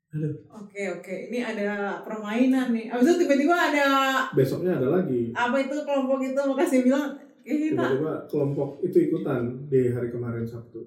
[0.07, 0.33] Aduh.
[0.47, 1.15] oke oke.
[1.27, 2.87] Ini ada permainan nih.
[2.87, 3.87] Abis itu tiba-tiba ada
[4.31, 5.35] besoknya ada lagi.
[5.35, 6.39] Apa itu kelompok itu?
[6.39, 7.11] Makasih bilang
[7.43, 10.79] kita tiba-tiba kelompok itu ikutan di hari kemarin Sabtu.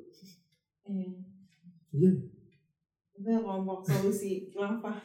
[0.88, 1.20] Eh,
[1.92, 2.12] iya.
[3.20, 4.96] Itu kelompok solusi kenapa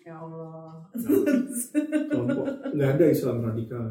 [0.00, 0.80] ya Allah.
[2.08, 2.46] Kelompok.
[2.72, 3.84] Nggak ada Islam radikal.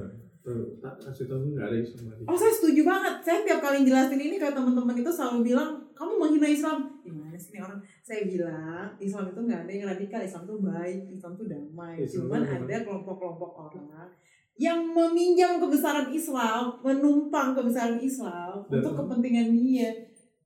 [0.81, 2.29] Tak kasih tahu nggak ada Islam radikal.
[2.33, 3.15] Oh saya setuju banget.
[3.21, 6.94] Saya tiap kali jelasin ini ke teman-teman itu selalu bilang kamu menghina Islam.
[7.35, 7.79] Gimana sih ini orang?
[7.99, 10.19] Saya bilang Islam itu nggak ada yang radikal.
[10.23, 10.99] Islam itu baik.
[11.11, 11.93] Islam itu damai.
[11.99, 14.07] Islam Cuman itu ada kelompok-kelompok orang
[14.55, 19.91] yang meminjam kebesaran Islam, menumpang kebesaran Islam Dan- untuk kepentingan dia.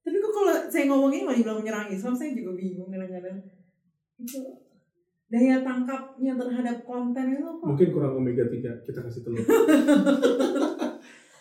[0.01, 3.37] Tapi kok kalau saya ngomongin malah dibilang menyerang Islam, saya juga bingung kadang-kadang.
[4.17, 4.41] Itu
[5.29, 9.45] daya tangkapnya terhadap konten itu kok mungkin kurang omega 3 kita kasih telur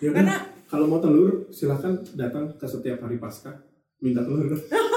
[0.04, 0.36] ya kan karena
[0.68, 3.48] kalau mau telur silahkan datang ke setiap hari pasca
[4.04, 4.44] minta telur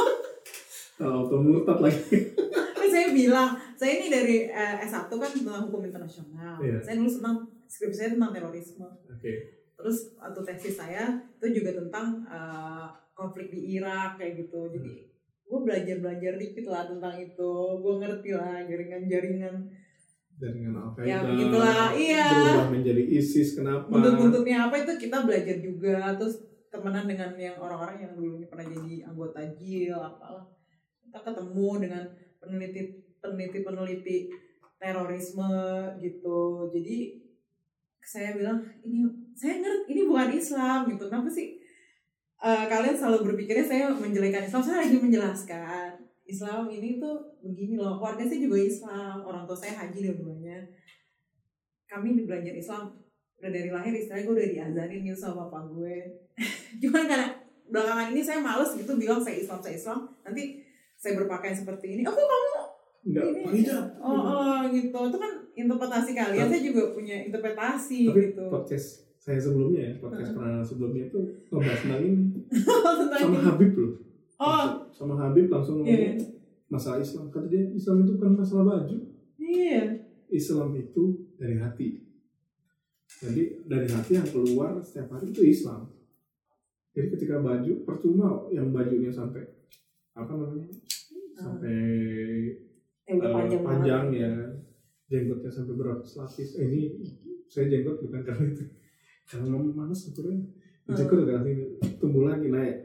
[1.02, 2.18] kalau auto murtad lagi.
[2.78, 6.62] Kan saya bilang saya ini dari eh, S1 kan tentang hukum internasional.
[6.62, 6.78] Iya.
[6.82, 8.86] saya nulis tentang skripsi saya tentang terorisme.
[9.10, 9.34] Oke.
[9.74, 11.10] Terus waktu tesis saya
[11.42, 12.86] itu juga tentang eh,
[13.18, 14.70] konflik di Irak kayak gitu.
[14.70, 15.10] Jadi
[15.42, 17.54] gue belajar belajar dikit lah tentang itu.
[17.82, 19.56] Gue ngerti lah jaringan-jaringan.
[20.42, 22.34] Jaringan Al Ya, begitulah, iya.
[22.34, 23.86] berubah menjadi ISIS kenapa?
[23.94, 26.18] Buntut-buntutnya apa itu kita belajar juga.
[26.18, 26.42] Terus
[26.74, 30.61] temenan dengan yang orang-orang yang dulunya pernah jadi anggota JIL apalah
[31.12, 32.04] kita ketemu dengan
[32.40, 32.82] peneliti
[33.20, 34.18] peneliti peneliti
[34.80, 35.52] terorisme
[36.00, 36.72] gitu.
[36.72, 37.20] Jadi
[38.00, 39.04] saya bilang ini
[39.36, 41.12] saya ngerti ini bukan Islam gitu.
[41.12, 41.60] Kenapa sih?
[42.42, 44.64] Eh, kalian selalu berpikirnya saya menjelekan Islam.
[44.64, 49.76] Saya lagi menjelaskan Islam ini tuh begini loh keluarga saya juga Islam orang tua saya
[49.84, 50.64] haji dua-duanya
[51.92, 52.96] kami di belajar Islam
[53.42, 55.98] udah dari lahir istilahnya gue udah diajarin gitu sama bapak gue.
[56.86, 57.28] Cuman karena
[57.68, 60.00] belakangan ini saya males gitu bilang saya Islam saya Islam.
[60.22, 60.61] Nanti
[61.02, 62.50] saya berpakaian seperti ini oh kok kamu
[63.02, 64.94] enggak Ini- hijab oh, oh gitu.
[65.10, 68.46] Itu kan interpretasi kalian saya juga punya interpretasi tapi gitu.
[68.54, 71.20] podcast saya sebelumnya ya podcast pernah sebelumnya itu
[71.54, 72.26] ngebahas tentang ini.
[73.22, 73.38] Sama.
[73.38, 73.94] Habib loh.
[74.42, 74.66] Oh.
[74.90, 76.18] Sama Habib langsung ngomong
[76.74, 77.30] masalah Islam.
[77.30, 78.98] Kata dia Islam itu bukan masalah baju.
[79.38, 80.02] Iya.
[80.34, 82.02] Islam itu dari hati.
[83.22, 85.86] Jadi dari hati yang keluar setiap hari itu Islam.
[86.98, 89.46] Jadi ketika baju percuma yang bajunya sampai
[90.12, 90.68] apa namanya
[91.34, 91.80] sampai
[93.04, 94.22] yang udah eh, panjang, panjang banget.
[94.22, 94.32] ya
[95.08, 96.50] jenggotnya sampai beratus lapis.
[96.56, 96.82] Eh, ini
[97.46, 98.64] saya jenggot bukan karena itu
[99.26, 100.40] karena memang malas sebetulnya
[100.82, 100.98] Hmm.
[100.98, 101.66] jenggot karena ini
[101.98, 102.78] tumbuh lagi naik.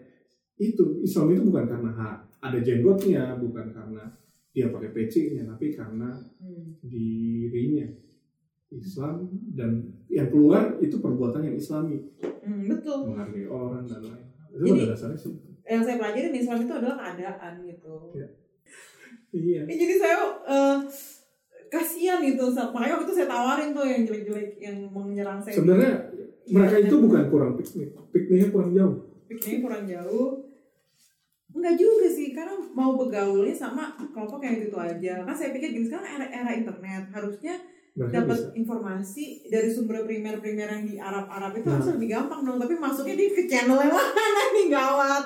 [0.55, 4.05] Itu Islam itu bukan karena ha- ada jenggotnya, bukan karena
[4.51, 6.77] dia pakai pecinya, tapi karena Hmm.
[6.81, 7.87] dirinya
[8.69, 9.71] Islam dan
[10.07, 12.03] yang keluar itu perbuatan yang Islami
[12.41, 13.11] Hmm, betul.
[13.11, 15.33] menghargai orang dan lain itu Jadi- pada dasarnya sih
[15.67, 17.95] Yang saya pelajari di Islam itu adalah keadaan gitu.
[18.15, 18.29] Iya.
[19.35, 19.61] iya.
[19.67, 20.77] Ya, jadi saya eh,
[21.67, 25.59] kasihan itu makanya waktu itu saya tawarin tuh yang jelek-jelek yang menyerang saya.
[25.59, 25.93] Sebenarnya
[26.47, 27.91] mereka itu bukan kurang piknik.
[28.15, 28.97] Pikniknya kurang jauh.
[29.27, 30.31] Pikirnya kurang jauh.
[31.57, 35.25] Enggak juga sih karena mau bergaulnya sama kelompok yang itu, aja.
[35.25, 37.57] Kan saya pikir gini sekarang era, era internet harusnya
[37.97, 41.81] dapat informasi dari sumber primer-primer yang di Arab-Arab itu Nah.
[41.81, 45.25] harus lebih gampang dong tapi masuknya di ke channel yang mana nih gawat.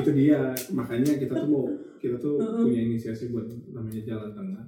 [0.00, 0.40] Itu dia
[0.72, 1.64] makanya kita tuh mau
[2.00, 4.64] kita tuh punya inisiasi buat namanya jalan tengah.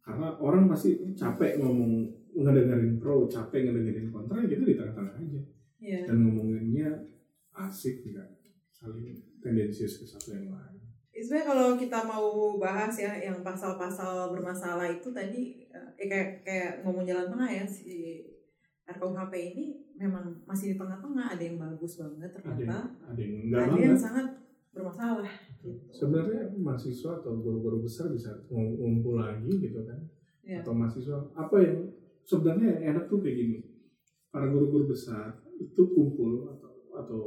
[0.00, 2.06] Karena orang pasti capek ngomong
[2.38, 5.40] ngedengerin pro capek ngedengerin kontra ya gitu di tengah-tengah aja.
[5.76, 6.08] Iya.
[6.08, 6.88] dan ngomonginnya
[7.52, 8.24] asik nggak
[8.72, 9.12] saling
[9.44, 10.75] tendensius ke satu yang lain
[11.16, 16.70] Sebenarnya kalau kita mau bahas ya yang pasal-pasal bermasalah itu tadi eh, eh, kayak kayak
[16.84, 18.20] ngomong jalan tengah ya si
[18.84, 19.64] RKUHP ini
[19.96, 22.78] memang masih di tengah-tengah ada yang bagus banget ada yang ternyata.
[23.08, 23.86] ada yang enggak ada banget.
[23.88, 24.26] yang sangat
[24.76, 25.70] bermasalah gitu.
[25.88, 29.98] sebenarnya mahasiswa atau guru-guru besar bisa ngum- ngumpul lagi gitu kan?
[30.44, 30.62] Iya.
[30.62, 31.78] atau mahasiswa apa yang
[32.22, 33.58] sebenarnya yang enak tuh kayak gini.
[34.30, 37.22] Para guru-guru besar itu kumpul atau atau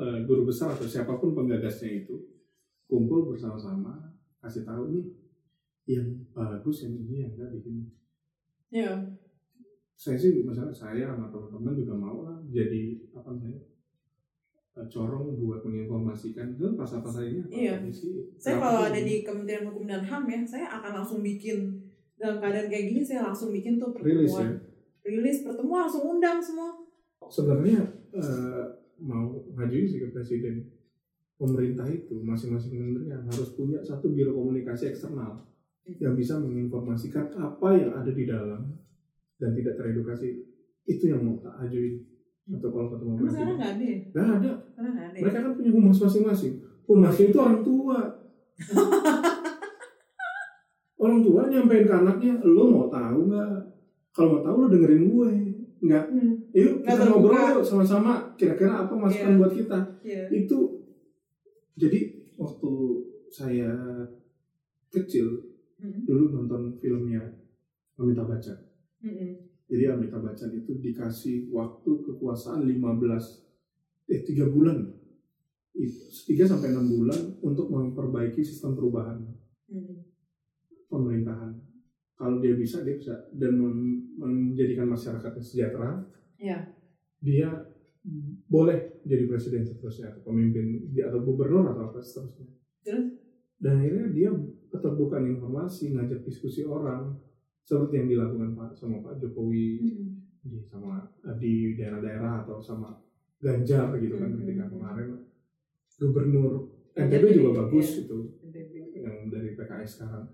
[0.00, 2.33] eh, guru besar atau siapa pun penggagasnya itu
[2.94, 5.04] kumpul bersama-sama kasih tahu nih
[5.86, 7.82] yang bagus yang ini yang enggak di sini
[8.70, 8.94] Iya.
[9.92, 13.62] saya sih misalnya saya sama teman-teman juga mau lah jadi apa namanya
[14.74, 17.74] eh, corong buat menginformasikan itu pasal-pasal ini apa Iya.
[17.88, 21.78] sih Saya kalau ada di Kementerian Hukum dan HAM ya, saya akan langsung bikin
[22.14, 24.46] dalam keadaan kayak gini saya langsung bikin tuh rilis pertemuan.
[24.46, 24.54] ya
[25.04, 26.70] Rilis pertemuan langsung undang semua.
[27.24, 27.80] sebenarnya
[28.10, 28.64] eh,
[28.96, 30.73] mau ngajuin sih ke presiden
[31.34, 35.42] pemerintah itu masing-masing menteri yang harus punya satu biro komunikasi eksternal
[36.00, 38.64] yang bisa menginformasikan apa yang ada di dalam
[39.36, 40.40] dan tidak teredukasi.
[40.84, 42.00] Itu yang mau tak ajuin
[42.44, 43.96] atau kalau ketemu Emang sekarang presiden nggak ada ya?
[44.04, 44.52] nggak ada.
[44.76, 45.20] Ada ya?
[45.24, 46.54] mereka kan punya humas masing-masing.
[46.84, 47.98] Humasnya itu orang tua.
[50.94, 53.48] Orang tua nyampein ke anaknya lo mau tahu nggak?
[54.08, 55.30] Kalau mau tahu lo dengerin gue.
[55.84, 56.04] Nggak.
[56.08, 58.24] Hmm, yuk kita ngobrol sama-sama.
[58.40, 59.40] Kira-kira apa masukan Iya.
[59.40, 59.78] buat kita?
[60.00, 60.22] Iya.
[60.32, 60.73] itu
[61.74, 62.00] jadi
[62.38, 62.72] waktu
[63.30, 63.74] saya
[64.90, 65.54] kecil
[65.84, 67.20] Hmm, dulu nonton filmnya
[68.00, 68.56] Amitabh Bachchan.
[69.04, 69.36] Hmm,
[69.68, 74.80] jadi Amitabh Bachchan itu dikasih waktu kekuasaan 15 eh 3 bulan.
[75.74, 75.98] Itu,
[76.30, 79.18] 3 sampai 6 bulan untuk memperbaiki sistem perubahan
[79.68, 79.96] hmm.
[80.88, 81.52] pemerintahan.
[82.14, 83.14] Kalau dia bisa dia bisa.
[83.34, 83.58] Dan
[84.16, 86.00] menjadikan masyarakatnya sejahtera
[86.40, 86.58] Iya.
[87.22, 87.50] dia
[88.46, 92.44] boleh jadi presiden seterusnya atau pemimpin atau gubernur atau apa seterusnya
[92.84, 93.16] Terus?
[93.56, 94.30] dan akhirnya dia
[94.68, 97.16] keterbukaan informasi ngajak diskusi orang
[97.64, 100.20] seperti yang dilakukan Pak sama Pak Jokowi Hmm.
[100.44, 101.08] di sama
[101.40, 102.92] di daerah-daerah atau sama
[103.40, 104.40] Ganjar gitu kan Hmm.
[104.44, 105.24] ketika kemarin
[105.96, 108.02] gubernur NTB juga bagus iya.
[108.04, 108.18] itu
[109.00, 110.28] yang dari PKS sekarang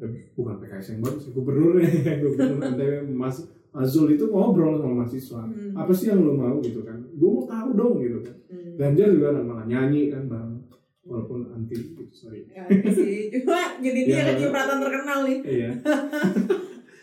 [0.00, 1.88] Eh, bukan PKS yang bagus gubernurnya
[2.20, 3.40] gubernur NTB Mas
[3.72, 5.72] Azul itu ngobrol sama mahasiswa Hmm.
[5.72, 8.74] apa sih yang lo mau gitu kan gue mau tahu dong gitu kan Hmm.
[8.76, 10.58] Ganjar juga malah nyanyi kan bareng
[11.02, 13.30] walaupun anti gitu sorry Ya, sih.
[13.36, 14.24] Cuma jadi dia Ya.
[14.28, 15.38] kecipratan terkenal nih.
[15.44, 15.70] iya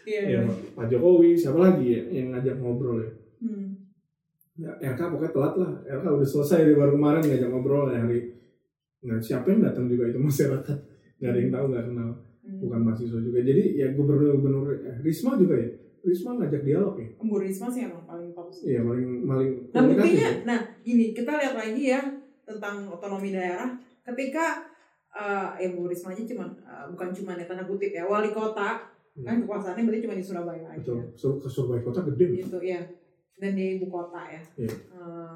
[0.07, 0.21] Iya.
[0.23, 0.39] ya,
[0.71, 3.67] Pak Jokowi siapa lagi ya yang ngajak ngobrol ya Hmm.
[4.55, 8.19] ya RK pokoknya telat lah RK udah selesai di baru kemarin ngajak ngobrol ya hari
[8.99, 10.77] nggak siapa yang datang juga itu masyarakat
[11.17, 12.63] nggak ada yang tahu nggak kenal Hmm.
[12.63, 15.67] bukan mahasiswa juga jadi ya gubernur gubernur eh, Risma juga ya
[16.01, 18.71] Risma ngajak dialog ya Bu Risma sih emang paling sih.
[18.71, 20.31] iya paling paling Nah buktinya, ya.
[20.43, 22.01] nah gini kita lihat lagi ya
[22.43, 23.69] tentang otonomi daerah.
[24.01, 24.63] Ketika
[25.09, 28.79] eh ya Bu Risma aja cuman eh, bukan cuma ya tanda kutip ya wali kota
[29.17, 29.41] kan Hmm.
[29.43, 30.77] kekuasaannya berarti cuma di Surabaya aja.
[30.77, 32.37] betul Sur ke Surabaya kota gede.
[32.37, 32.77] Gitu ya.
[33.35, 34.41] Dan di ibu kota ya.
[34.55, 34.69] Iya.
[34.69, 35.35] Eh,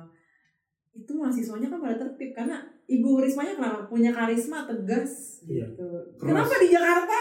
[0.93, 5.63] itu mahasiswanya kan pada tertib karena Ibu Rismanya kenapa punya karisma tegas Iya.
[5.65, 5.87] gitu.
[6.13, 6.29] Keras.
[6.29, 7.19] Kenapa di Jakarta?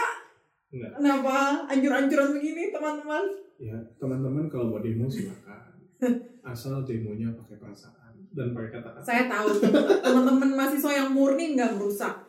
[0.71, 0.91] Enggak.
[0.97, 1.37] Kenapa?
[1.67, 3.25] Anjur-anjuran begini teman-teman?
[3.61, 5.77] ya teman-teman kalau mau demo silakan.
[6.41, 9.05] Asal demonya pakai perasaan dan pakai kata-kata.
[9.05, 9.61] Saya tahu
[10.01, 12.25] teman-teman mahasiswa yang murni nggak merusak.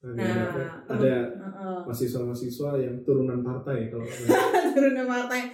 [0.00, 1.78] Nah, ada Heeh.
[1.84, 4.08] mahasiswa-mahasiswa yang turunan partai kalau
[4.74, 5.52] turunan partai.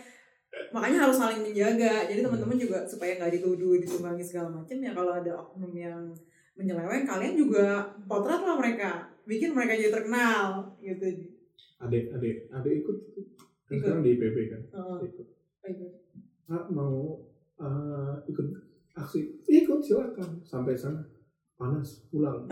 [0.71, 2.07] Makanya harus saling menjaga.
[2.07, 6.15] Jadi teman-teman juga supaya nggak dituduh ditunggangi segala macam ya kalau ada oknum yang
[6.55, 9.11] menyeleweng kalian juga potret lah mereka.
[9.27, 11.35] Bikin mereka jadi terkenal gitu
[11.77, 12.97] Adik, adik, adik ikut.
[13.67, 13.83] Kan Ikut.
[13.83, 14.63] sekarang di IPB kan.
[14.73, 14.99] Heeh.
[15.07, 15.27] Ikut.
[16.47, 17.21] Kak mau
[17.59, 18.47] eh, ikut
[18.95, 19.21] aksi?
[19.45, 20.41] Ikut silakan.
[20.41, 21.03] Sampai sana
[21.55, 22.47] panas pulang.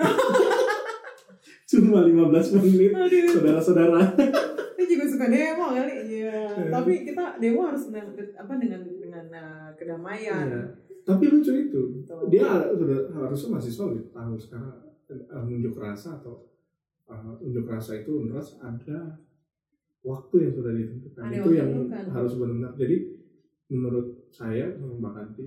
[1.71, 2.93] Cuma 15 menit.
[3.31, 4.01] Saudara-saudara.
[4.75, 6.69] saya juga suka demo kali iya Iya.
[6.69, 10.63] tapi kita demo harus dengan apa dengan dengan uh, kedamaian Iya.
[11.05, 11.83] Tapi lucu itu.
[12.29, 12.69] Dia
[13.09, 14.73] harusnya masih solid tahu sekarang
[15.09, 16.45] eh, unjuk rasa atau
[17.11, 19.19] eh, unjuk rasa itu unras ada
[20.05, 21.23] waktu yang sudah ditentukan.
[21.25, 22.05] Ada itu yang ditentukan.
[22.13, 22.73] harus benar.
[22.77, 22.97] Jadi
[23.73, 25.45] menurut saya sama Mbak Kanti,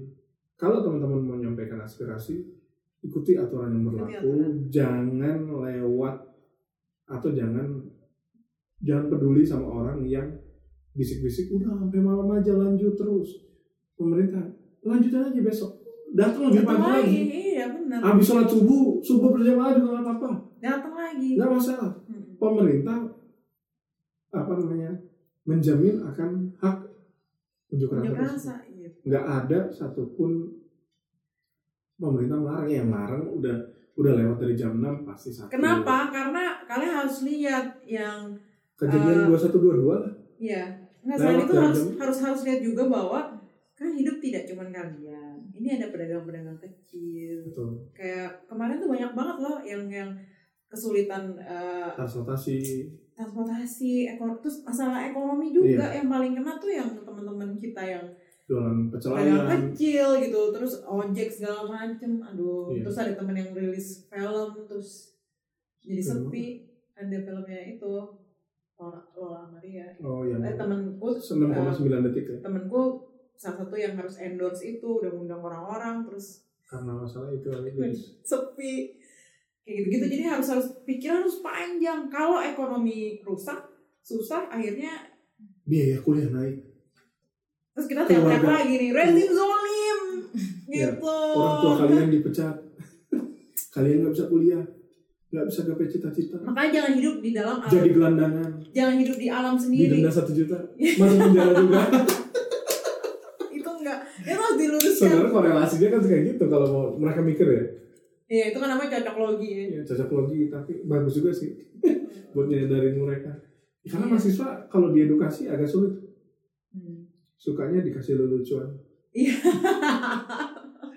[0.57, 2.41] kalau teman-teman mau menyampaikan aspirasi,
[3.05, 4.51] ikuti aturan yang berlaku, aturan.
[4.73, 6.15] jangan lewat
[7.07, 7.87] atau jangan
[8.83, 10.27] jangan peduli sama orang yang
[10.97, 13.47] bisik-bisik udah sampai malam aja lanjut terus
[13.93, 14.43] pemerintah
[14.81, 15.71] lanjutin aja besok
[16.13, 17.19] datang lebih pagi lagi
[17.53, 21.35] iya benar habis sholat subuh subuh berjamaah juga nggak apa-apa datang lagi.
[21.35, 21.91] Nggak masalah.
[22.05, 22.25] Hmm.
[22.37, 22.97] pemerintah
[24.29, 24.91] apa namanya
[25.43, 26.77] menjamin akan hak
[27.67, 28.89] unjuk rasa iya.
[29.01, 30.31] Nggak ada satupun
[31.95, 32.67] pemerintah melarang.
[32.67, 33.57] Ya melarang udah
[33.97, 35.49] udah lewat dari jam 6 pasti satu.
[35.49, 36.13] Kenapa?
[36.13, 38.37] Karena kalian harus lihat yang
[38.77, 40.13] kejadian Eh, dua satu dua dua lah.
[40.37, 40.63] Iya,
[41.01, 43.19] nggak selain itu harus jam- harus harus lihat juga bahwa
[43.73, 45.41] kan hidup tidak cuma kalian.
[45.49, 47.49] Ini ada pedagang-pedagang kecil.
[47.49, 47.89] betul.
[47.91, 50.09] Kayak kemarin tuh banyak banget loh yang yang
[50.67, 52.57] kesulitan eh, transportasi.
[53.13, 55.97] transportasi, ekonomi, terus masalah ekonomi juga Iya.
[55.97, 58.05] yang paling kena tuh yang teman-teman kita yang
[58.45, 58.91] jualan pedagang
[59.41, 62.85] pecelayan kecil gitu, terus ojek segala macem, aduh, Iya.
[62.85, 65.17] terus ada temen yang rilis film, terus
[65.79, 66.45] jadi Film sepi,
[66.93, 67.93] ada filmnya itu
[68.77, 69.89] Lola, Lola Maria.
[69.99, 72.37] oh yang Eh, temenku 6,9 detik ya?
[72.39, 73.01] temenku
[73.33, 77.73] salah satu yang harus endorse itu udah ngundang orang-orang terus karena masalah itu lagi
[78.21, 78.93] sepi
[79.67, 80.05] kayak gitu-gitu.
[80.07, 82.07] Jadi harus harus pikiran harus panjang.
[82.07, 83.59] Kalau ekonomi rusak
[83.99, 85.11] susah akhirnya
[85.67, 86.63] biaya kuliah naik.
[87.75, 88.63] Terus kita Keluarga.
[88.63, 89.99] lagi nih rezim zolim!
[90.67, 90.95] Iya.
[90.95, 91.15] gitu.
[91.35, 92.55] orang tua kalian dipecat.
[93.75, 94.63] Kalian nggak bisa kuliah
[95.27, 96.39] nggak bisa gapai cita-cita.
[96.41, 97.69] Makanya jangan hidup di dalam alam.
[97.69, 98.51] Jadi gelandangan.
[98.71, 99.91] Jangan hidup di alam sendiri.
[99.99, 100.57] didenda satu juta.
[100.79, 101.79] Masuk penjara juga.
[103.57, 104.95] Itu enggak itu harus diluruskan.
[104.95, 107.63] Sebenarnya korelasinya kan kayak gitu kalau mau mereka mikir ya
[108.27, 111.51] iya itu kan namanya cocok logi ya ya cocok logi tapi bagus juga sih
[112.33, 113.31] buat nyadarin mereka
[113.83, 114.11] karena Iya.
[114.11, 115.95] mahasiswa kalau diedukasi agak sulit
[116.67, 117.07] Hmm.
[117.33, 118.67] sukanya dikasih lelucuan
[119.09, 119.33] Iya.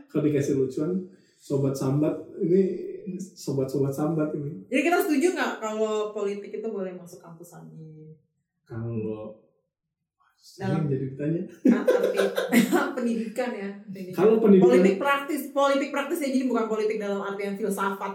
[0.07, 0.93] kalau dikasih lucuan
[1.39, 2.63] sobat sambat ini
[3.17, 8.13] sobat-sobat sambat ini jadi kita setuju nggak kalau politik itu boleh masuk kampus lagi
[8.63, 9.33] kalau
[10.41, 11.43] Dalam- jadi ditanya
[12.71, 13.69] Ah, pendidikan ya.
[13.83, 14.17] Pendidikan.
[14.17, 18.15] kalau pendidikan politik praktis politik praktis ya jadi bukan politik dalam artian filsafat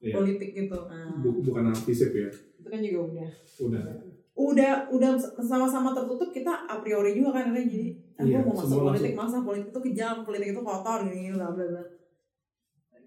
[0.00, 0.16] Iya.
[0.16, 0.78] politik gitu.
[0.82, 2.26] Nah, Bu- bukan antisip ya?
[2.56, 3.28] Itu kan juga udah.
[3.60, 3.82] Udah.
[4.32, 7.64] Udah udah sama-sama tertutup kita a priori juga kan Ren.
[7.64, 11.48] jadi ah, Iya, mau masuk politik masa politik itu kejam politik itu kotor gini bla
[11.48, 11.84] bla bla.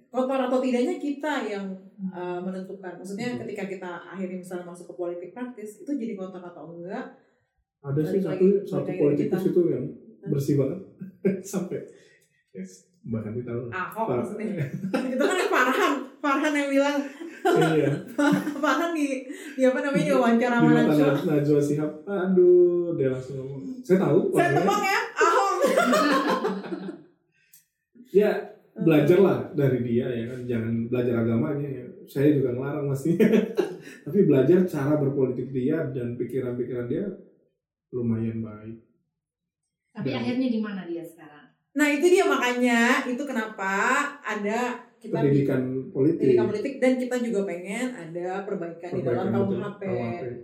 [0.08, 1.66] Kotor atau tidaknya kita yang
[2.08, 2.94] uh, menentukan.
[2.96, 3.42] Maksudnya Betul.
[3.44, 7.18] ketika kita akhirnya misalnya masuk ke politik praktis itu jadi kotor atau enggak
[7.84, 9.86] ada sih satu satu politikus itu yang
[10.32, 10.80] bersih banget.
[11.52, 11.84] Sampai
[12.56, 14.64] yes, bahkan kita tahu ahok maksudnya?
[15.14, 15.94] Itu kan Farhan.
[16.24, 16.98] Farhan yang bilang.
[17.44, 17.92] Iya.
[18.64, 19.28] Farhan di,
[19.60, 21.08] di apa namanya di wawancara di sama Najwa.
[21.12, 21.92] Naj- Najwa Shihab.
[22.08, 23.62] Aduh dia langsung ngomong.
[23.84, 25.56] Saya tahu saya tebak ya ahok.
[28.14, 28.32] Ya
[28.80, 30.40] belajar lah dari dia ya kan.
[30.48, 31.86] Jangan belajar agamanya ya.
[32.08, 33.28] Saya juga ngelarang maksudnya.
[34.08, 37.04] Tapi belajar cara berpolitik dia dan pikiran-pikiran dia
[37.94, 38.78] lumayan baik
[39.94, 41.46] Tapi Dan- akhirnya di mana dia sekarang?
[41.78, 43.74] Nah itu dia makanya itu kenapa
[44.26, 49.30] ada kita di pendidikan politik pendidikan politik dan kita juga pengen ada perbaikan, di dalam
[49.30, 49.76] Perbaikan.
[49.78, 49.82] KUHP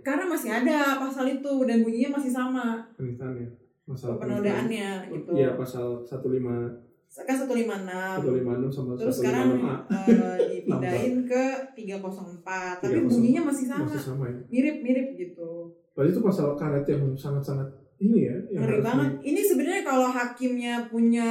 [0.04, 3.48] karena masih ada pasal itu dan bunyinya masih sama penistaan ya
[3.88, 5.30] masalah penodaannya gitu.
[5.34, 7.90] iya pasal 15 Kan 156
[8.22, 11.42] 156 sama terus sekarang 156A eh, dipindahin ke
[11.74, 12.46] 304
[12.78, 13.10] tapi 304.
[13.10, 15.74] bunyinya masih sama masih sama ya mirip-mirip gitu.
[15.90, 17.66] Berarti itu pasal karet yang sangat-sangat
[17.98, 19.10] ini ya yang Ngeri banget.
[19.12, 21.28] di- Ini sebenarnya kalau hakimnya punya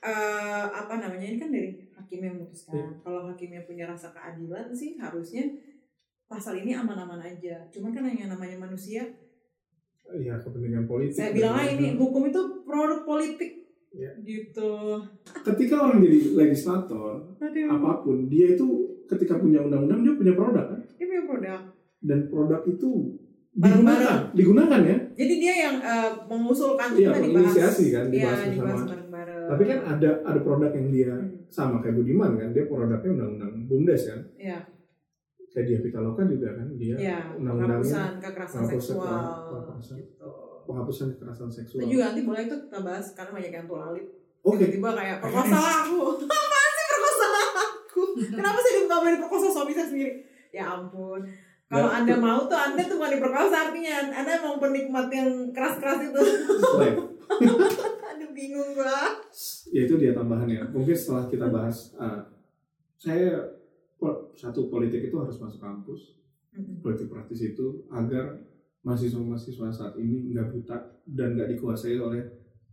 [0.00, 2.72] eh, apa namanya ini kan dari hakim yang memutuskan.
[2.74, 2.88] Iya.
[2.98, 5.44] Kalau hakimnya punya rasa keadilan sih harusnya
[6.24, 7.60] pasal ini aman-aman aja.
[7.68, 9.04] Cuman kan yang namanya manusia,
[10.06, 11.12] Iya kepentingan politik.
[11.14, 13.63] saya bilang lah ini hukum itu produk politik.
[13.94, 14.10] Iya.
[14.20, 14.70] Gitu.
[15.40, 17.68] Ketika orang jadi legislator Aduh.
[17.70, 18.66] apa pun dia itu
[19.04, 21.60] ketika punya undang-undang dia punya produk kan Ini punya produk.
[22.00, 22.90] dan produk itu
[23.54, 27.54] digunakan digunakan ya Jadi dia yang eh, mengusulkan iya kita dibahas.
[27.54, 29.46] kan Iya, dibahas dibahas bersama bareng-bareng.
[29.46, 33.52] tapi kan ada ada produk yang dia Hmm, sama kayak Budiman kan dia produknya undang-undang
[33.64, 34.58] bumdes kan Iya,
[35.48, 37.18] kayak dia Pitaloka juga kan dia iya.
[37.32, 39.22] undang-undangnya kekerasan seksual.
[39.46, 39.96] kekerasan.
[40.02, 40.28] Gitu.
[40.64, 44.06] Penghapusan kekerasan seksual Itu juga nanti boleh itu kita bahas karena banyak yang tulalit.
[44.40, 45.98] oke Tiba-tiba kayak perkosa aku.
[46.28, 48.02] Apaan sih perkosa aku?
[48.34, 50.12] Kenapa sih ditambahin perkosa suami saya sendiri?
[50.50, 51.20] Ya ampun.
[51.64, 56.00] Kalau Ya, anda mau tuh anda tuh mau diperkosa artinya anda mau penikmat yang keras-keras
[56.06, 56.20] itu.
[58.14, 59.10] Aduh bingung gua.
[59.72, 62.20] ya itu dia tambahannya mungkin setelah kita bahas uh,
[62.94, 63.42] saya
[64.36, 66.14] satu politik itu harus masuk kampus
[66.78, 68.38] politik praktis itu agar
[68.84, 70.76] mahasiswa-mahasiswa saat ini nggak buta
[71.08, 72.20] dan nggak dikuasai oleh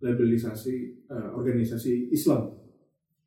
[0.03, 2.51] labelisasi uh, organisasi Islam.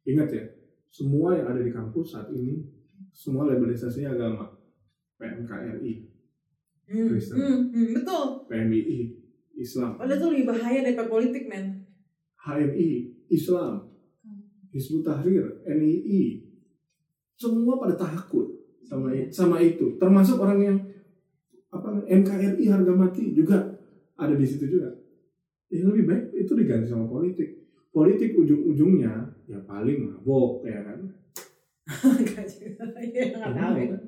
[0.05, 0.45] Ingat ya,
[0.93, 2.61] semua yang ada di kampus saat ini
[3.11, 4.47] semua labelisasinya agama.
[5.15, 5.95] PMKRI,
[6.85, 7.37] Hmm, Kristen.
[7.41, 8.25] hmm, hmm, betul.
[8.45, 8.99] PMII,
[9.57, 11.89] Islam, Padahal itu lebih bahaya daripada politik, men.
[12.37, 12.89] HMI,
[13.33, 13.89] Islam,
[14.69, 16.45] Hizbut Tahrir, NII,
[17.41, 18.53] semua pada takut
[18.85, 19.97] sama sama itu.
[19.97, 20.77] Termasuk orang yang
[21.75, 23.59] apa NKRI harga mati juga
[24.15, 24.95] ada di situ juga.
[25.75, 27.51] Yang lebih baik itu diganti sama politik.
[27.91, 29.15] Politik ujung-ujungnya
[29.51, 30.99] ya paling mabok ya kan.
[32.15, 32.85] Enggak juga.
[33.03, 33.91] Ya, nggak tahu Mabok itu.
[33.91, 34.03] kan?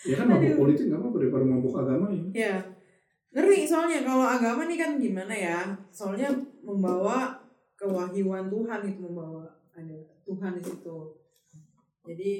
[0.00, 0.56] Ya kan Aduh.
[0.56, 2.22] politik nggak apa-apa daripada mabok agama ya.
[2.32, 2.54] Ya.
[3.30, 5.58] Ngeri soalnya kalau agama nih kan gimana ya?
[5.90, 6.30] Soalnya
[6.62, 7.38] membawa
[7.78, 10.98] kewahyuan Tuhan itu membawa ada Tuhan di situ.
[12.06, 12.32] Jadi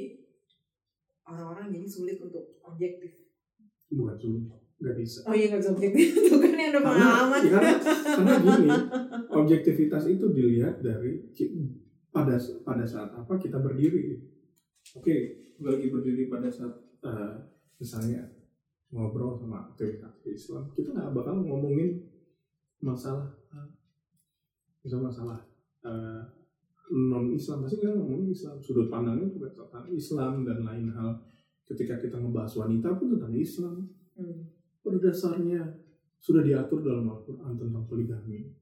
[1.23, 3.30] orang-orang jadi sulit untuk objektif.
[3.91, 4.45] Bukan sulit,
[4.79, 5.27] nggak bisa.
[5.27, 7.41] Oh iya nggak bisa objektif itu kan yang udah pengalaman.
[7.47, 8.71] karena, karena gini,
[9.43, 11.27] objektivitas itu dilihat dari
[12.11, 12.35] pada
[12.67, 14.19] pada saat apa kita berdiri.
[14.97, 15.17] Oke,
[15.59, 16.75] gue lagi berdiri pada saat
[17.05, 17.35] eh,
[17.79, 18.27] misalnya
[18.91, 22.03] ngobrol sama aktivis Islam, kita nggak bakal ngomongin
[22.83, 23.69] masalah eh,
[24.83, 25.39] misal masalah
[26.91, 31.11] non Islam, pasti kita ngomongin Islam, sudut pandangnya juga tentang Islam dan lain hal.
[31.71, 33.87] Ketika kita ngebahas wanita pun tentang Islam,
[34.21, 34.43] Hmm.
[34.85, 35.65] pada dasarnya
[36.21, 38.53] sudah diatur dalam Al-Quran tentang poligami.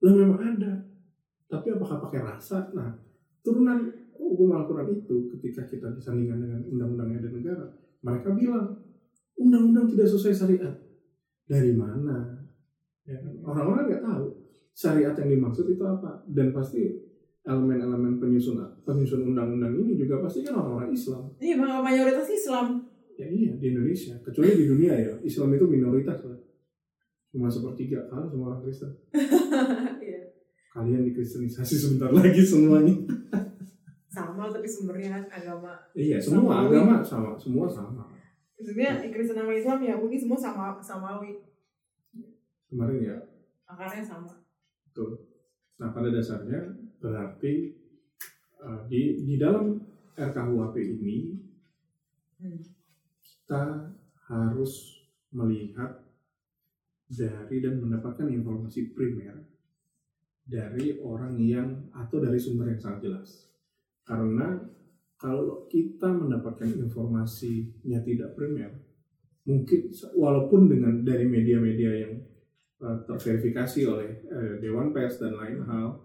[0.00, 0.72] Lah memang ada.
[1.46, 2.72] Tapi apakah pakai rasa?
[2.72, 2.96] Nah,
[3.44, 3.84] turunan
[4.16, 7.66] hukum Al-Quran itu ketika kita disandingkan dengan undang-undang yang ada negara,
[8.00, 8.66] mereka bilang,
[9.36, 10.74] undang-undang tidak sesuai syariat.
[11.44, 12.40] Dari mana?
[13.04, 13.36] Ya kan?
[13.44, 14.26] Orang-orang nggak tahu
[14.72, 16.24] syariat yang dimaksud itu apa.
[16.26, 17.05] Dan pasti
[17.46, 21.30] elemen-elemen penyusun penyusun undang-undang ini juga pasti kan orang-orang Islam.
[21.38, 22.66] Iya, bang mayoritas Islam.
[23.16, 26.36] Ya iya di Indonesia, kecuali di dunia ya Islam itu minoritas lah.
[27.30, 28.92] Cuma sepertiga kan semua orang Kristen.
[30.02, 30.20] Iya.
[30.70, 32.92] Kalian dikristenisasi sebentar lagi semuanya.
[34.12, 35.76] Sama tapi sumbernya agama.
[35.92, 36.66] iya semua Samawi.
[36.72, 38.04] agama sama, semua sama.
[38.56, 41.36] Maksudnya Kristen sama Islam ya mungkin semua sama samawi.
[42.66, 43.16] Kemarin ya
[43.66, 44.32] Akarnya sama.
[44.82, 45.20] betul.
[45.76, 46.64] Nah pada dasarnya
[46.98, 47.54] berarti
[48.62, 49.80] eh, di di dalam
[50.16, 51.18] RKUHP ini
[52.36, 52.60] Hmm.
[53.24, 53.96] kita
[54.28, 55.00] harus
[55.32, 56.04] melihat
[57.08, 59.40] dari dan mendapatkan informasi primer
[60.44, 63.48] dari orang yang atau dari sumber yang sangat jelas.
[64.04, 64.52] Karena
[65.16, 68.84] kalau kita mendapatkan informasinya tidak primer,
[69.48, 72.14] mungkin walaupun dengan dari media-media yang
[72.84, 76.04] eh, terverifikasi oleh eh, Dewan Pers dan lain hal,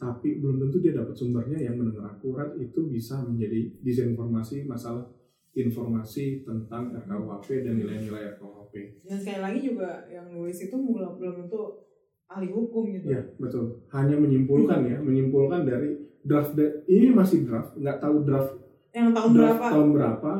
[0.00, 5.04] tapi belum tentu dia dapat sumbernya yang benar-benar akurat itu bisa menjadi disinformasi masalah
[5.52, 9.04] informasi tentang RKUHP dan nilai-nilai RKUHP.
[9.04, 11.84] Dan sekali lagi juga yang nulis itu belum belum tentu
[12.32, 13.12] ahli hukum gitu.
[13.12, 13.84] Ya betul.
[13.92, 16.56] Hanya menyimpulkan ya, menyimpulkan dari draft
[16.88, 18.56] ini masih draft, nggak tahu draft
[18.96, 20.32] Yang tahun draft berapa tahun berapa,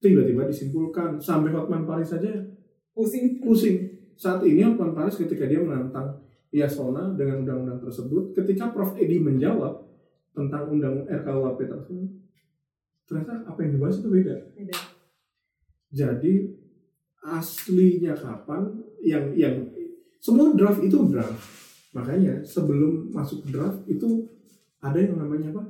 [0.00, 2.32] tiba-tiba disimpulkan sampai Hotman Paris saja
[2.96, 3.36] pusing.
[3.44, 3.76] pusing.
[4.16, 9.84] Saat ini Hotman Paris ketika dia menantang Yasona dengan undang-undang tersebut, ketika Prof Edi menjawab
[10.32, 12.08] tentang undang RKUHP tersebut,
[13.04, 14.36] ternyata apa yang dibahas itu beda.
[14.56, 14.76] Beda.
[15.88, 16.34] Jadi
[17.24, 18.68] aslinya kapan
[19.04, 19.66] yang yang
[20.20, 21.40] semua draft itu draft.
[21.96, 24.28] Makanya sebelum masuk draft itu
[24.78, 25.64] ada yang namanya apa?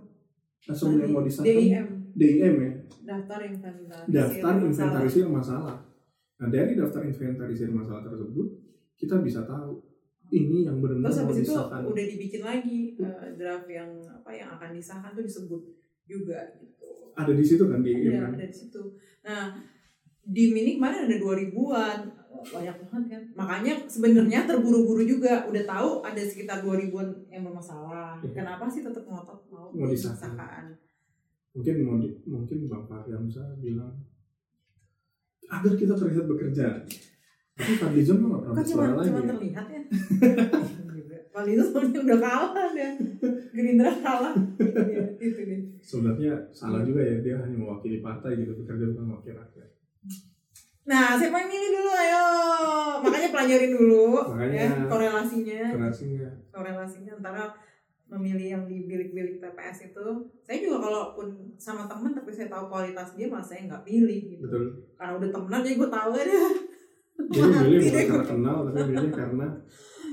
[0.68, 1.86] Nah, sebelum yang mau disahkan DIM
[2.18, 2.72] DIM ya,
[3.06, 4.66] daftar inventarisir daftar masalah.
[4.66, 5.76] inventarisir masalah.
[6.38, 8.46] Nah dari daftar inventarisir masalah tersebut
[8.98, 9.78] kita bisa tahu
[10.28, 14.70] ini yang benar-benar Terus habis itu udah dibikin lagi eh, draft yang apa yang akan
[14.76, 15.62] disahkan tuh disebut
[16.04, 17.12] juga gitu.
[17.16, 18.32] Ada di situ kan DIM Ada kan?
[18.36, 18.82] ada di situ.
[19.24, 19.44] Nah,
[20.22, 21.98] di mini kemarin ada 2000-an.
[22.38, 23.22] Banyak banget kan.
[23.34, 25.48] Makanya sebenarnya terburu-buru juga.
[25.48, 28.20] Udah tahu ada sekitar 2000-an yang bermasalah.
[28.22, 28.44] Iya.
[28.44, 30.76] Kenapa sih tetap ngotot mau Mau disahkan.
[31.56, 33.96] Mungkin mau di- mungkin Bang Fahri Hamzah bilang
[35.48, 36.84] agar kita terlihat bekerja.
[37.58, 39.08] Tapi Fadlizon mah nggak pernah Kok cuma bersuara lagi.
[39.10, 39.28] cuma ya?
[39.28, 39.80] terlihat ya?
[41.28, 42.90] Kalau itu soalnya udah kalah dia.
[43.50, 44.34] Gerindra kalah.
[44.58, 45.60] Iya, itu nih.
[45.78, 49.68] Sebenarnya salah juga ya dia hanya mewakili partai gitu, bekerja bukan mewakili rakyat.
[50.82, 51.90] Nah, siapa yang milih dulu?
[51.92, 52.24] Ayo.
[53.04, 54.56] Makanya pelajarin dulu Makanya.
[54.56, 55.62] ya korelasinya.
[55.76, 57.44] Kerasinya Korelasinya antara
[58.08, 60.06] memilih yang di bilik-bilik TPS itu.
[60.40, 61.28] Saya juga kalaupun
[61.60, 64.42] sama temen tapi saya tahu kualitas dia, malah saya nggak pilih gitu.
[64.42, 64.64] betul.
[64.96, 66.38] Karena udah temenan jadi gue tahu aja.
[67.34, 69.46] Dia milih bukan karena kenal, tapi milih karena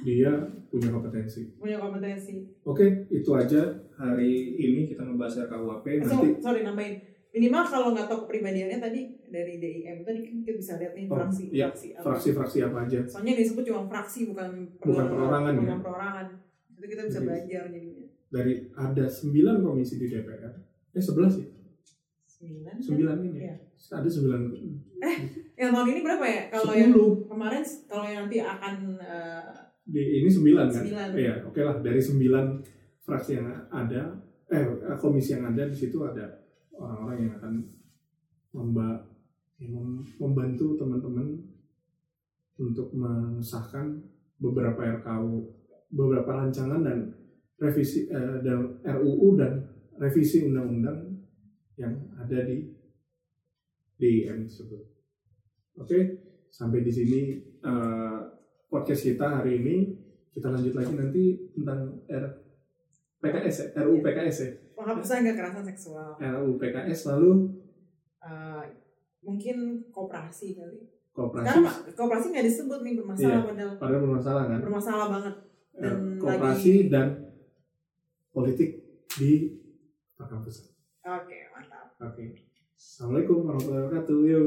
[0.01, 0.32] dia
[0.68, 1.41] punya kompetensi.
[1.56, 2.34] Punya kompetensi.
[2.62, 3.62] Oke, itu aja
[3.95, 5.86] hari ini kita ngebahas RKUHP.
[5.88, 6.95] Eh, Nanti so- sorry nambahin.
[7.30, 11.20] Minimal kalau nggak tahu kepribadiannya tadi dari DIM tadi kan kita bisa lihat nih Oh,
[11.20, 11.68] fraksi, iya.
[11.68, 12.03] fraksi apa.
[12.06, 12.99] fraksi-fraksi apa aja.
[13.06, 15.60] Soalnya disebut cuma fraksi bukan Bukan perorangan, ya?
[15.62, 16.28] bukan perorangan.
[16.72, 18.06] Itu kita bisa Jadi- belajar jadinya.
[18.26, 19.32] Dari ada 9
[19.62, 20.53] komisi di DPR.
[20.91, 21.47] Eh 11 ya?
[22.26, 22.76] Sembilan.
[22.78, 23.39] 9 ini.
[23.41, 23.56] Iya.
[23.76, 26.41] Ada 9 Yang tahun ini berapa ya?
[26.49, 29.43] Kalau yang 10 kemarin kalau yang nanti akan eh,
[29.86, 30.67] di ini 9 kan?
[30.71, 31.07] Sembilan.
[31.13, 34.01] Iya, oke lah dari 9 fraksi yang ada
[34.49, 34.65] eh
[34.97, 36.26] komisi yang ada di situ ada
[36.73, 37.53] orang-orang yang akan
[38.55, 38.88] memba
[39.61, 41.28] ya, mem- membantu teman-teman
[42.55, 43.99] untuk mengesahkan
[44.39, 45.34] beberapa RKU,
[45.91, 47.11] beberapa rancangan dan
[47.59, 49.63] revisi eh, dan RUU dan
[49.95, 51.15] revisi undang-undang
[51.80, 52.74] yang ada di
[53.96, 54.84] DIM tersebut.
[55.76, 56.00] Oke,
[56.48, 57.22] sampai di sini
[57.60, 58.18] eh,
[58.66, 59.76] podcast kita hari ini.
[60.30, 62.26] Kita lanjut lagi nanti tentang R
[63.18, 66.10] PKS ya, RUU PKS ya, penghapusan kekerasan seksual.
[66.16, 67.32] RUU PKS lalu
[68.20, 68.64] Eh,
[69.22, 69.58] mungkin
[69.89, 70.82] kooperasi kali.
[71.12, 73.46] kooperasi Sekarang Pak, kooperasi nggak disebut nih bermasalah Iya.
[73.46, 75.36] padahal padahal bermasalah kan bermasalah banget.
[75.72, 77.08] Dan kooperasi lagi- dan
[78.30, 78.70] politik
[79.14, 79.32] di
[80.12, 80.74] perkampusan
[81.06, 81.88] Oke, mantap.
[82.02, 82.24] oke
[82.86, 84.18] assalamualaikum warahmatullahi wabarakatuh.
[84.30, 84.46] Yuk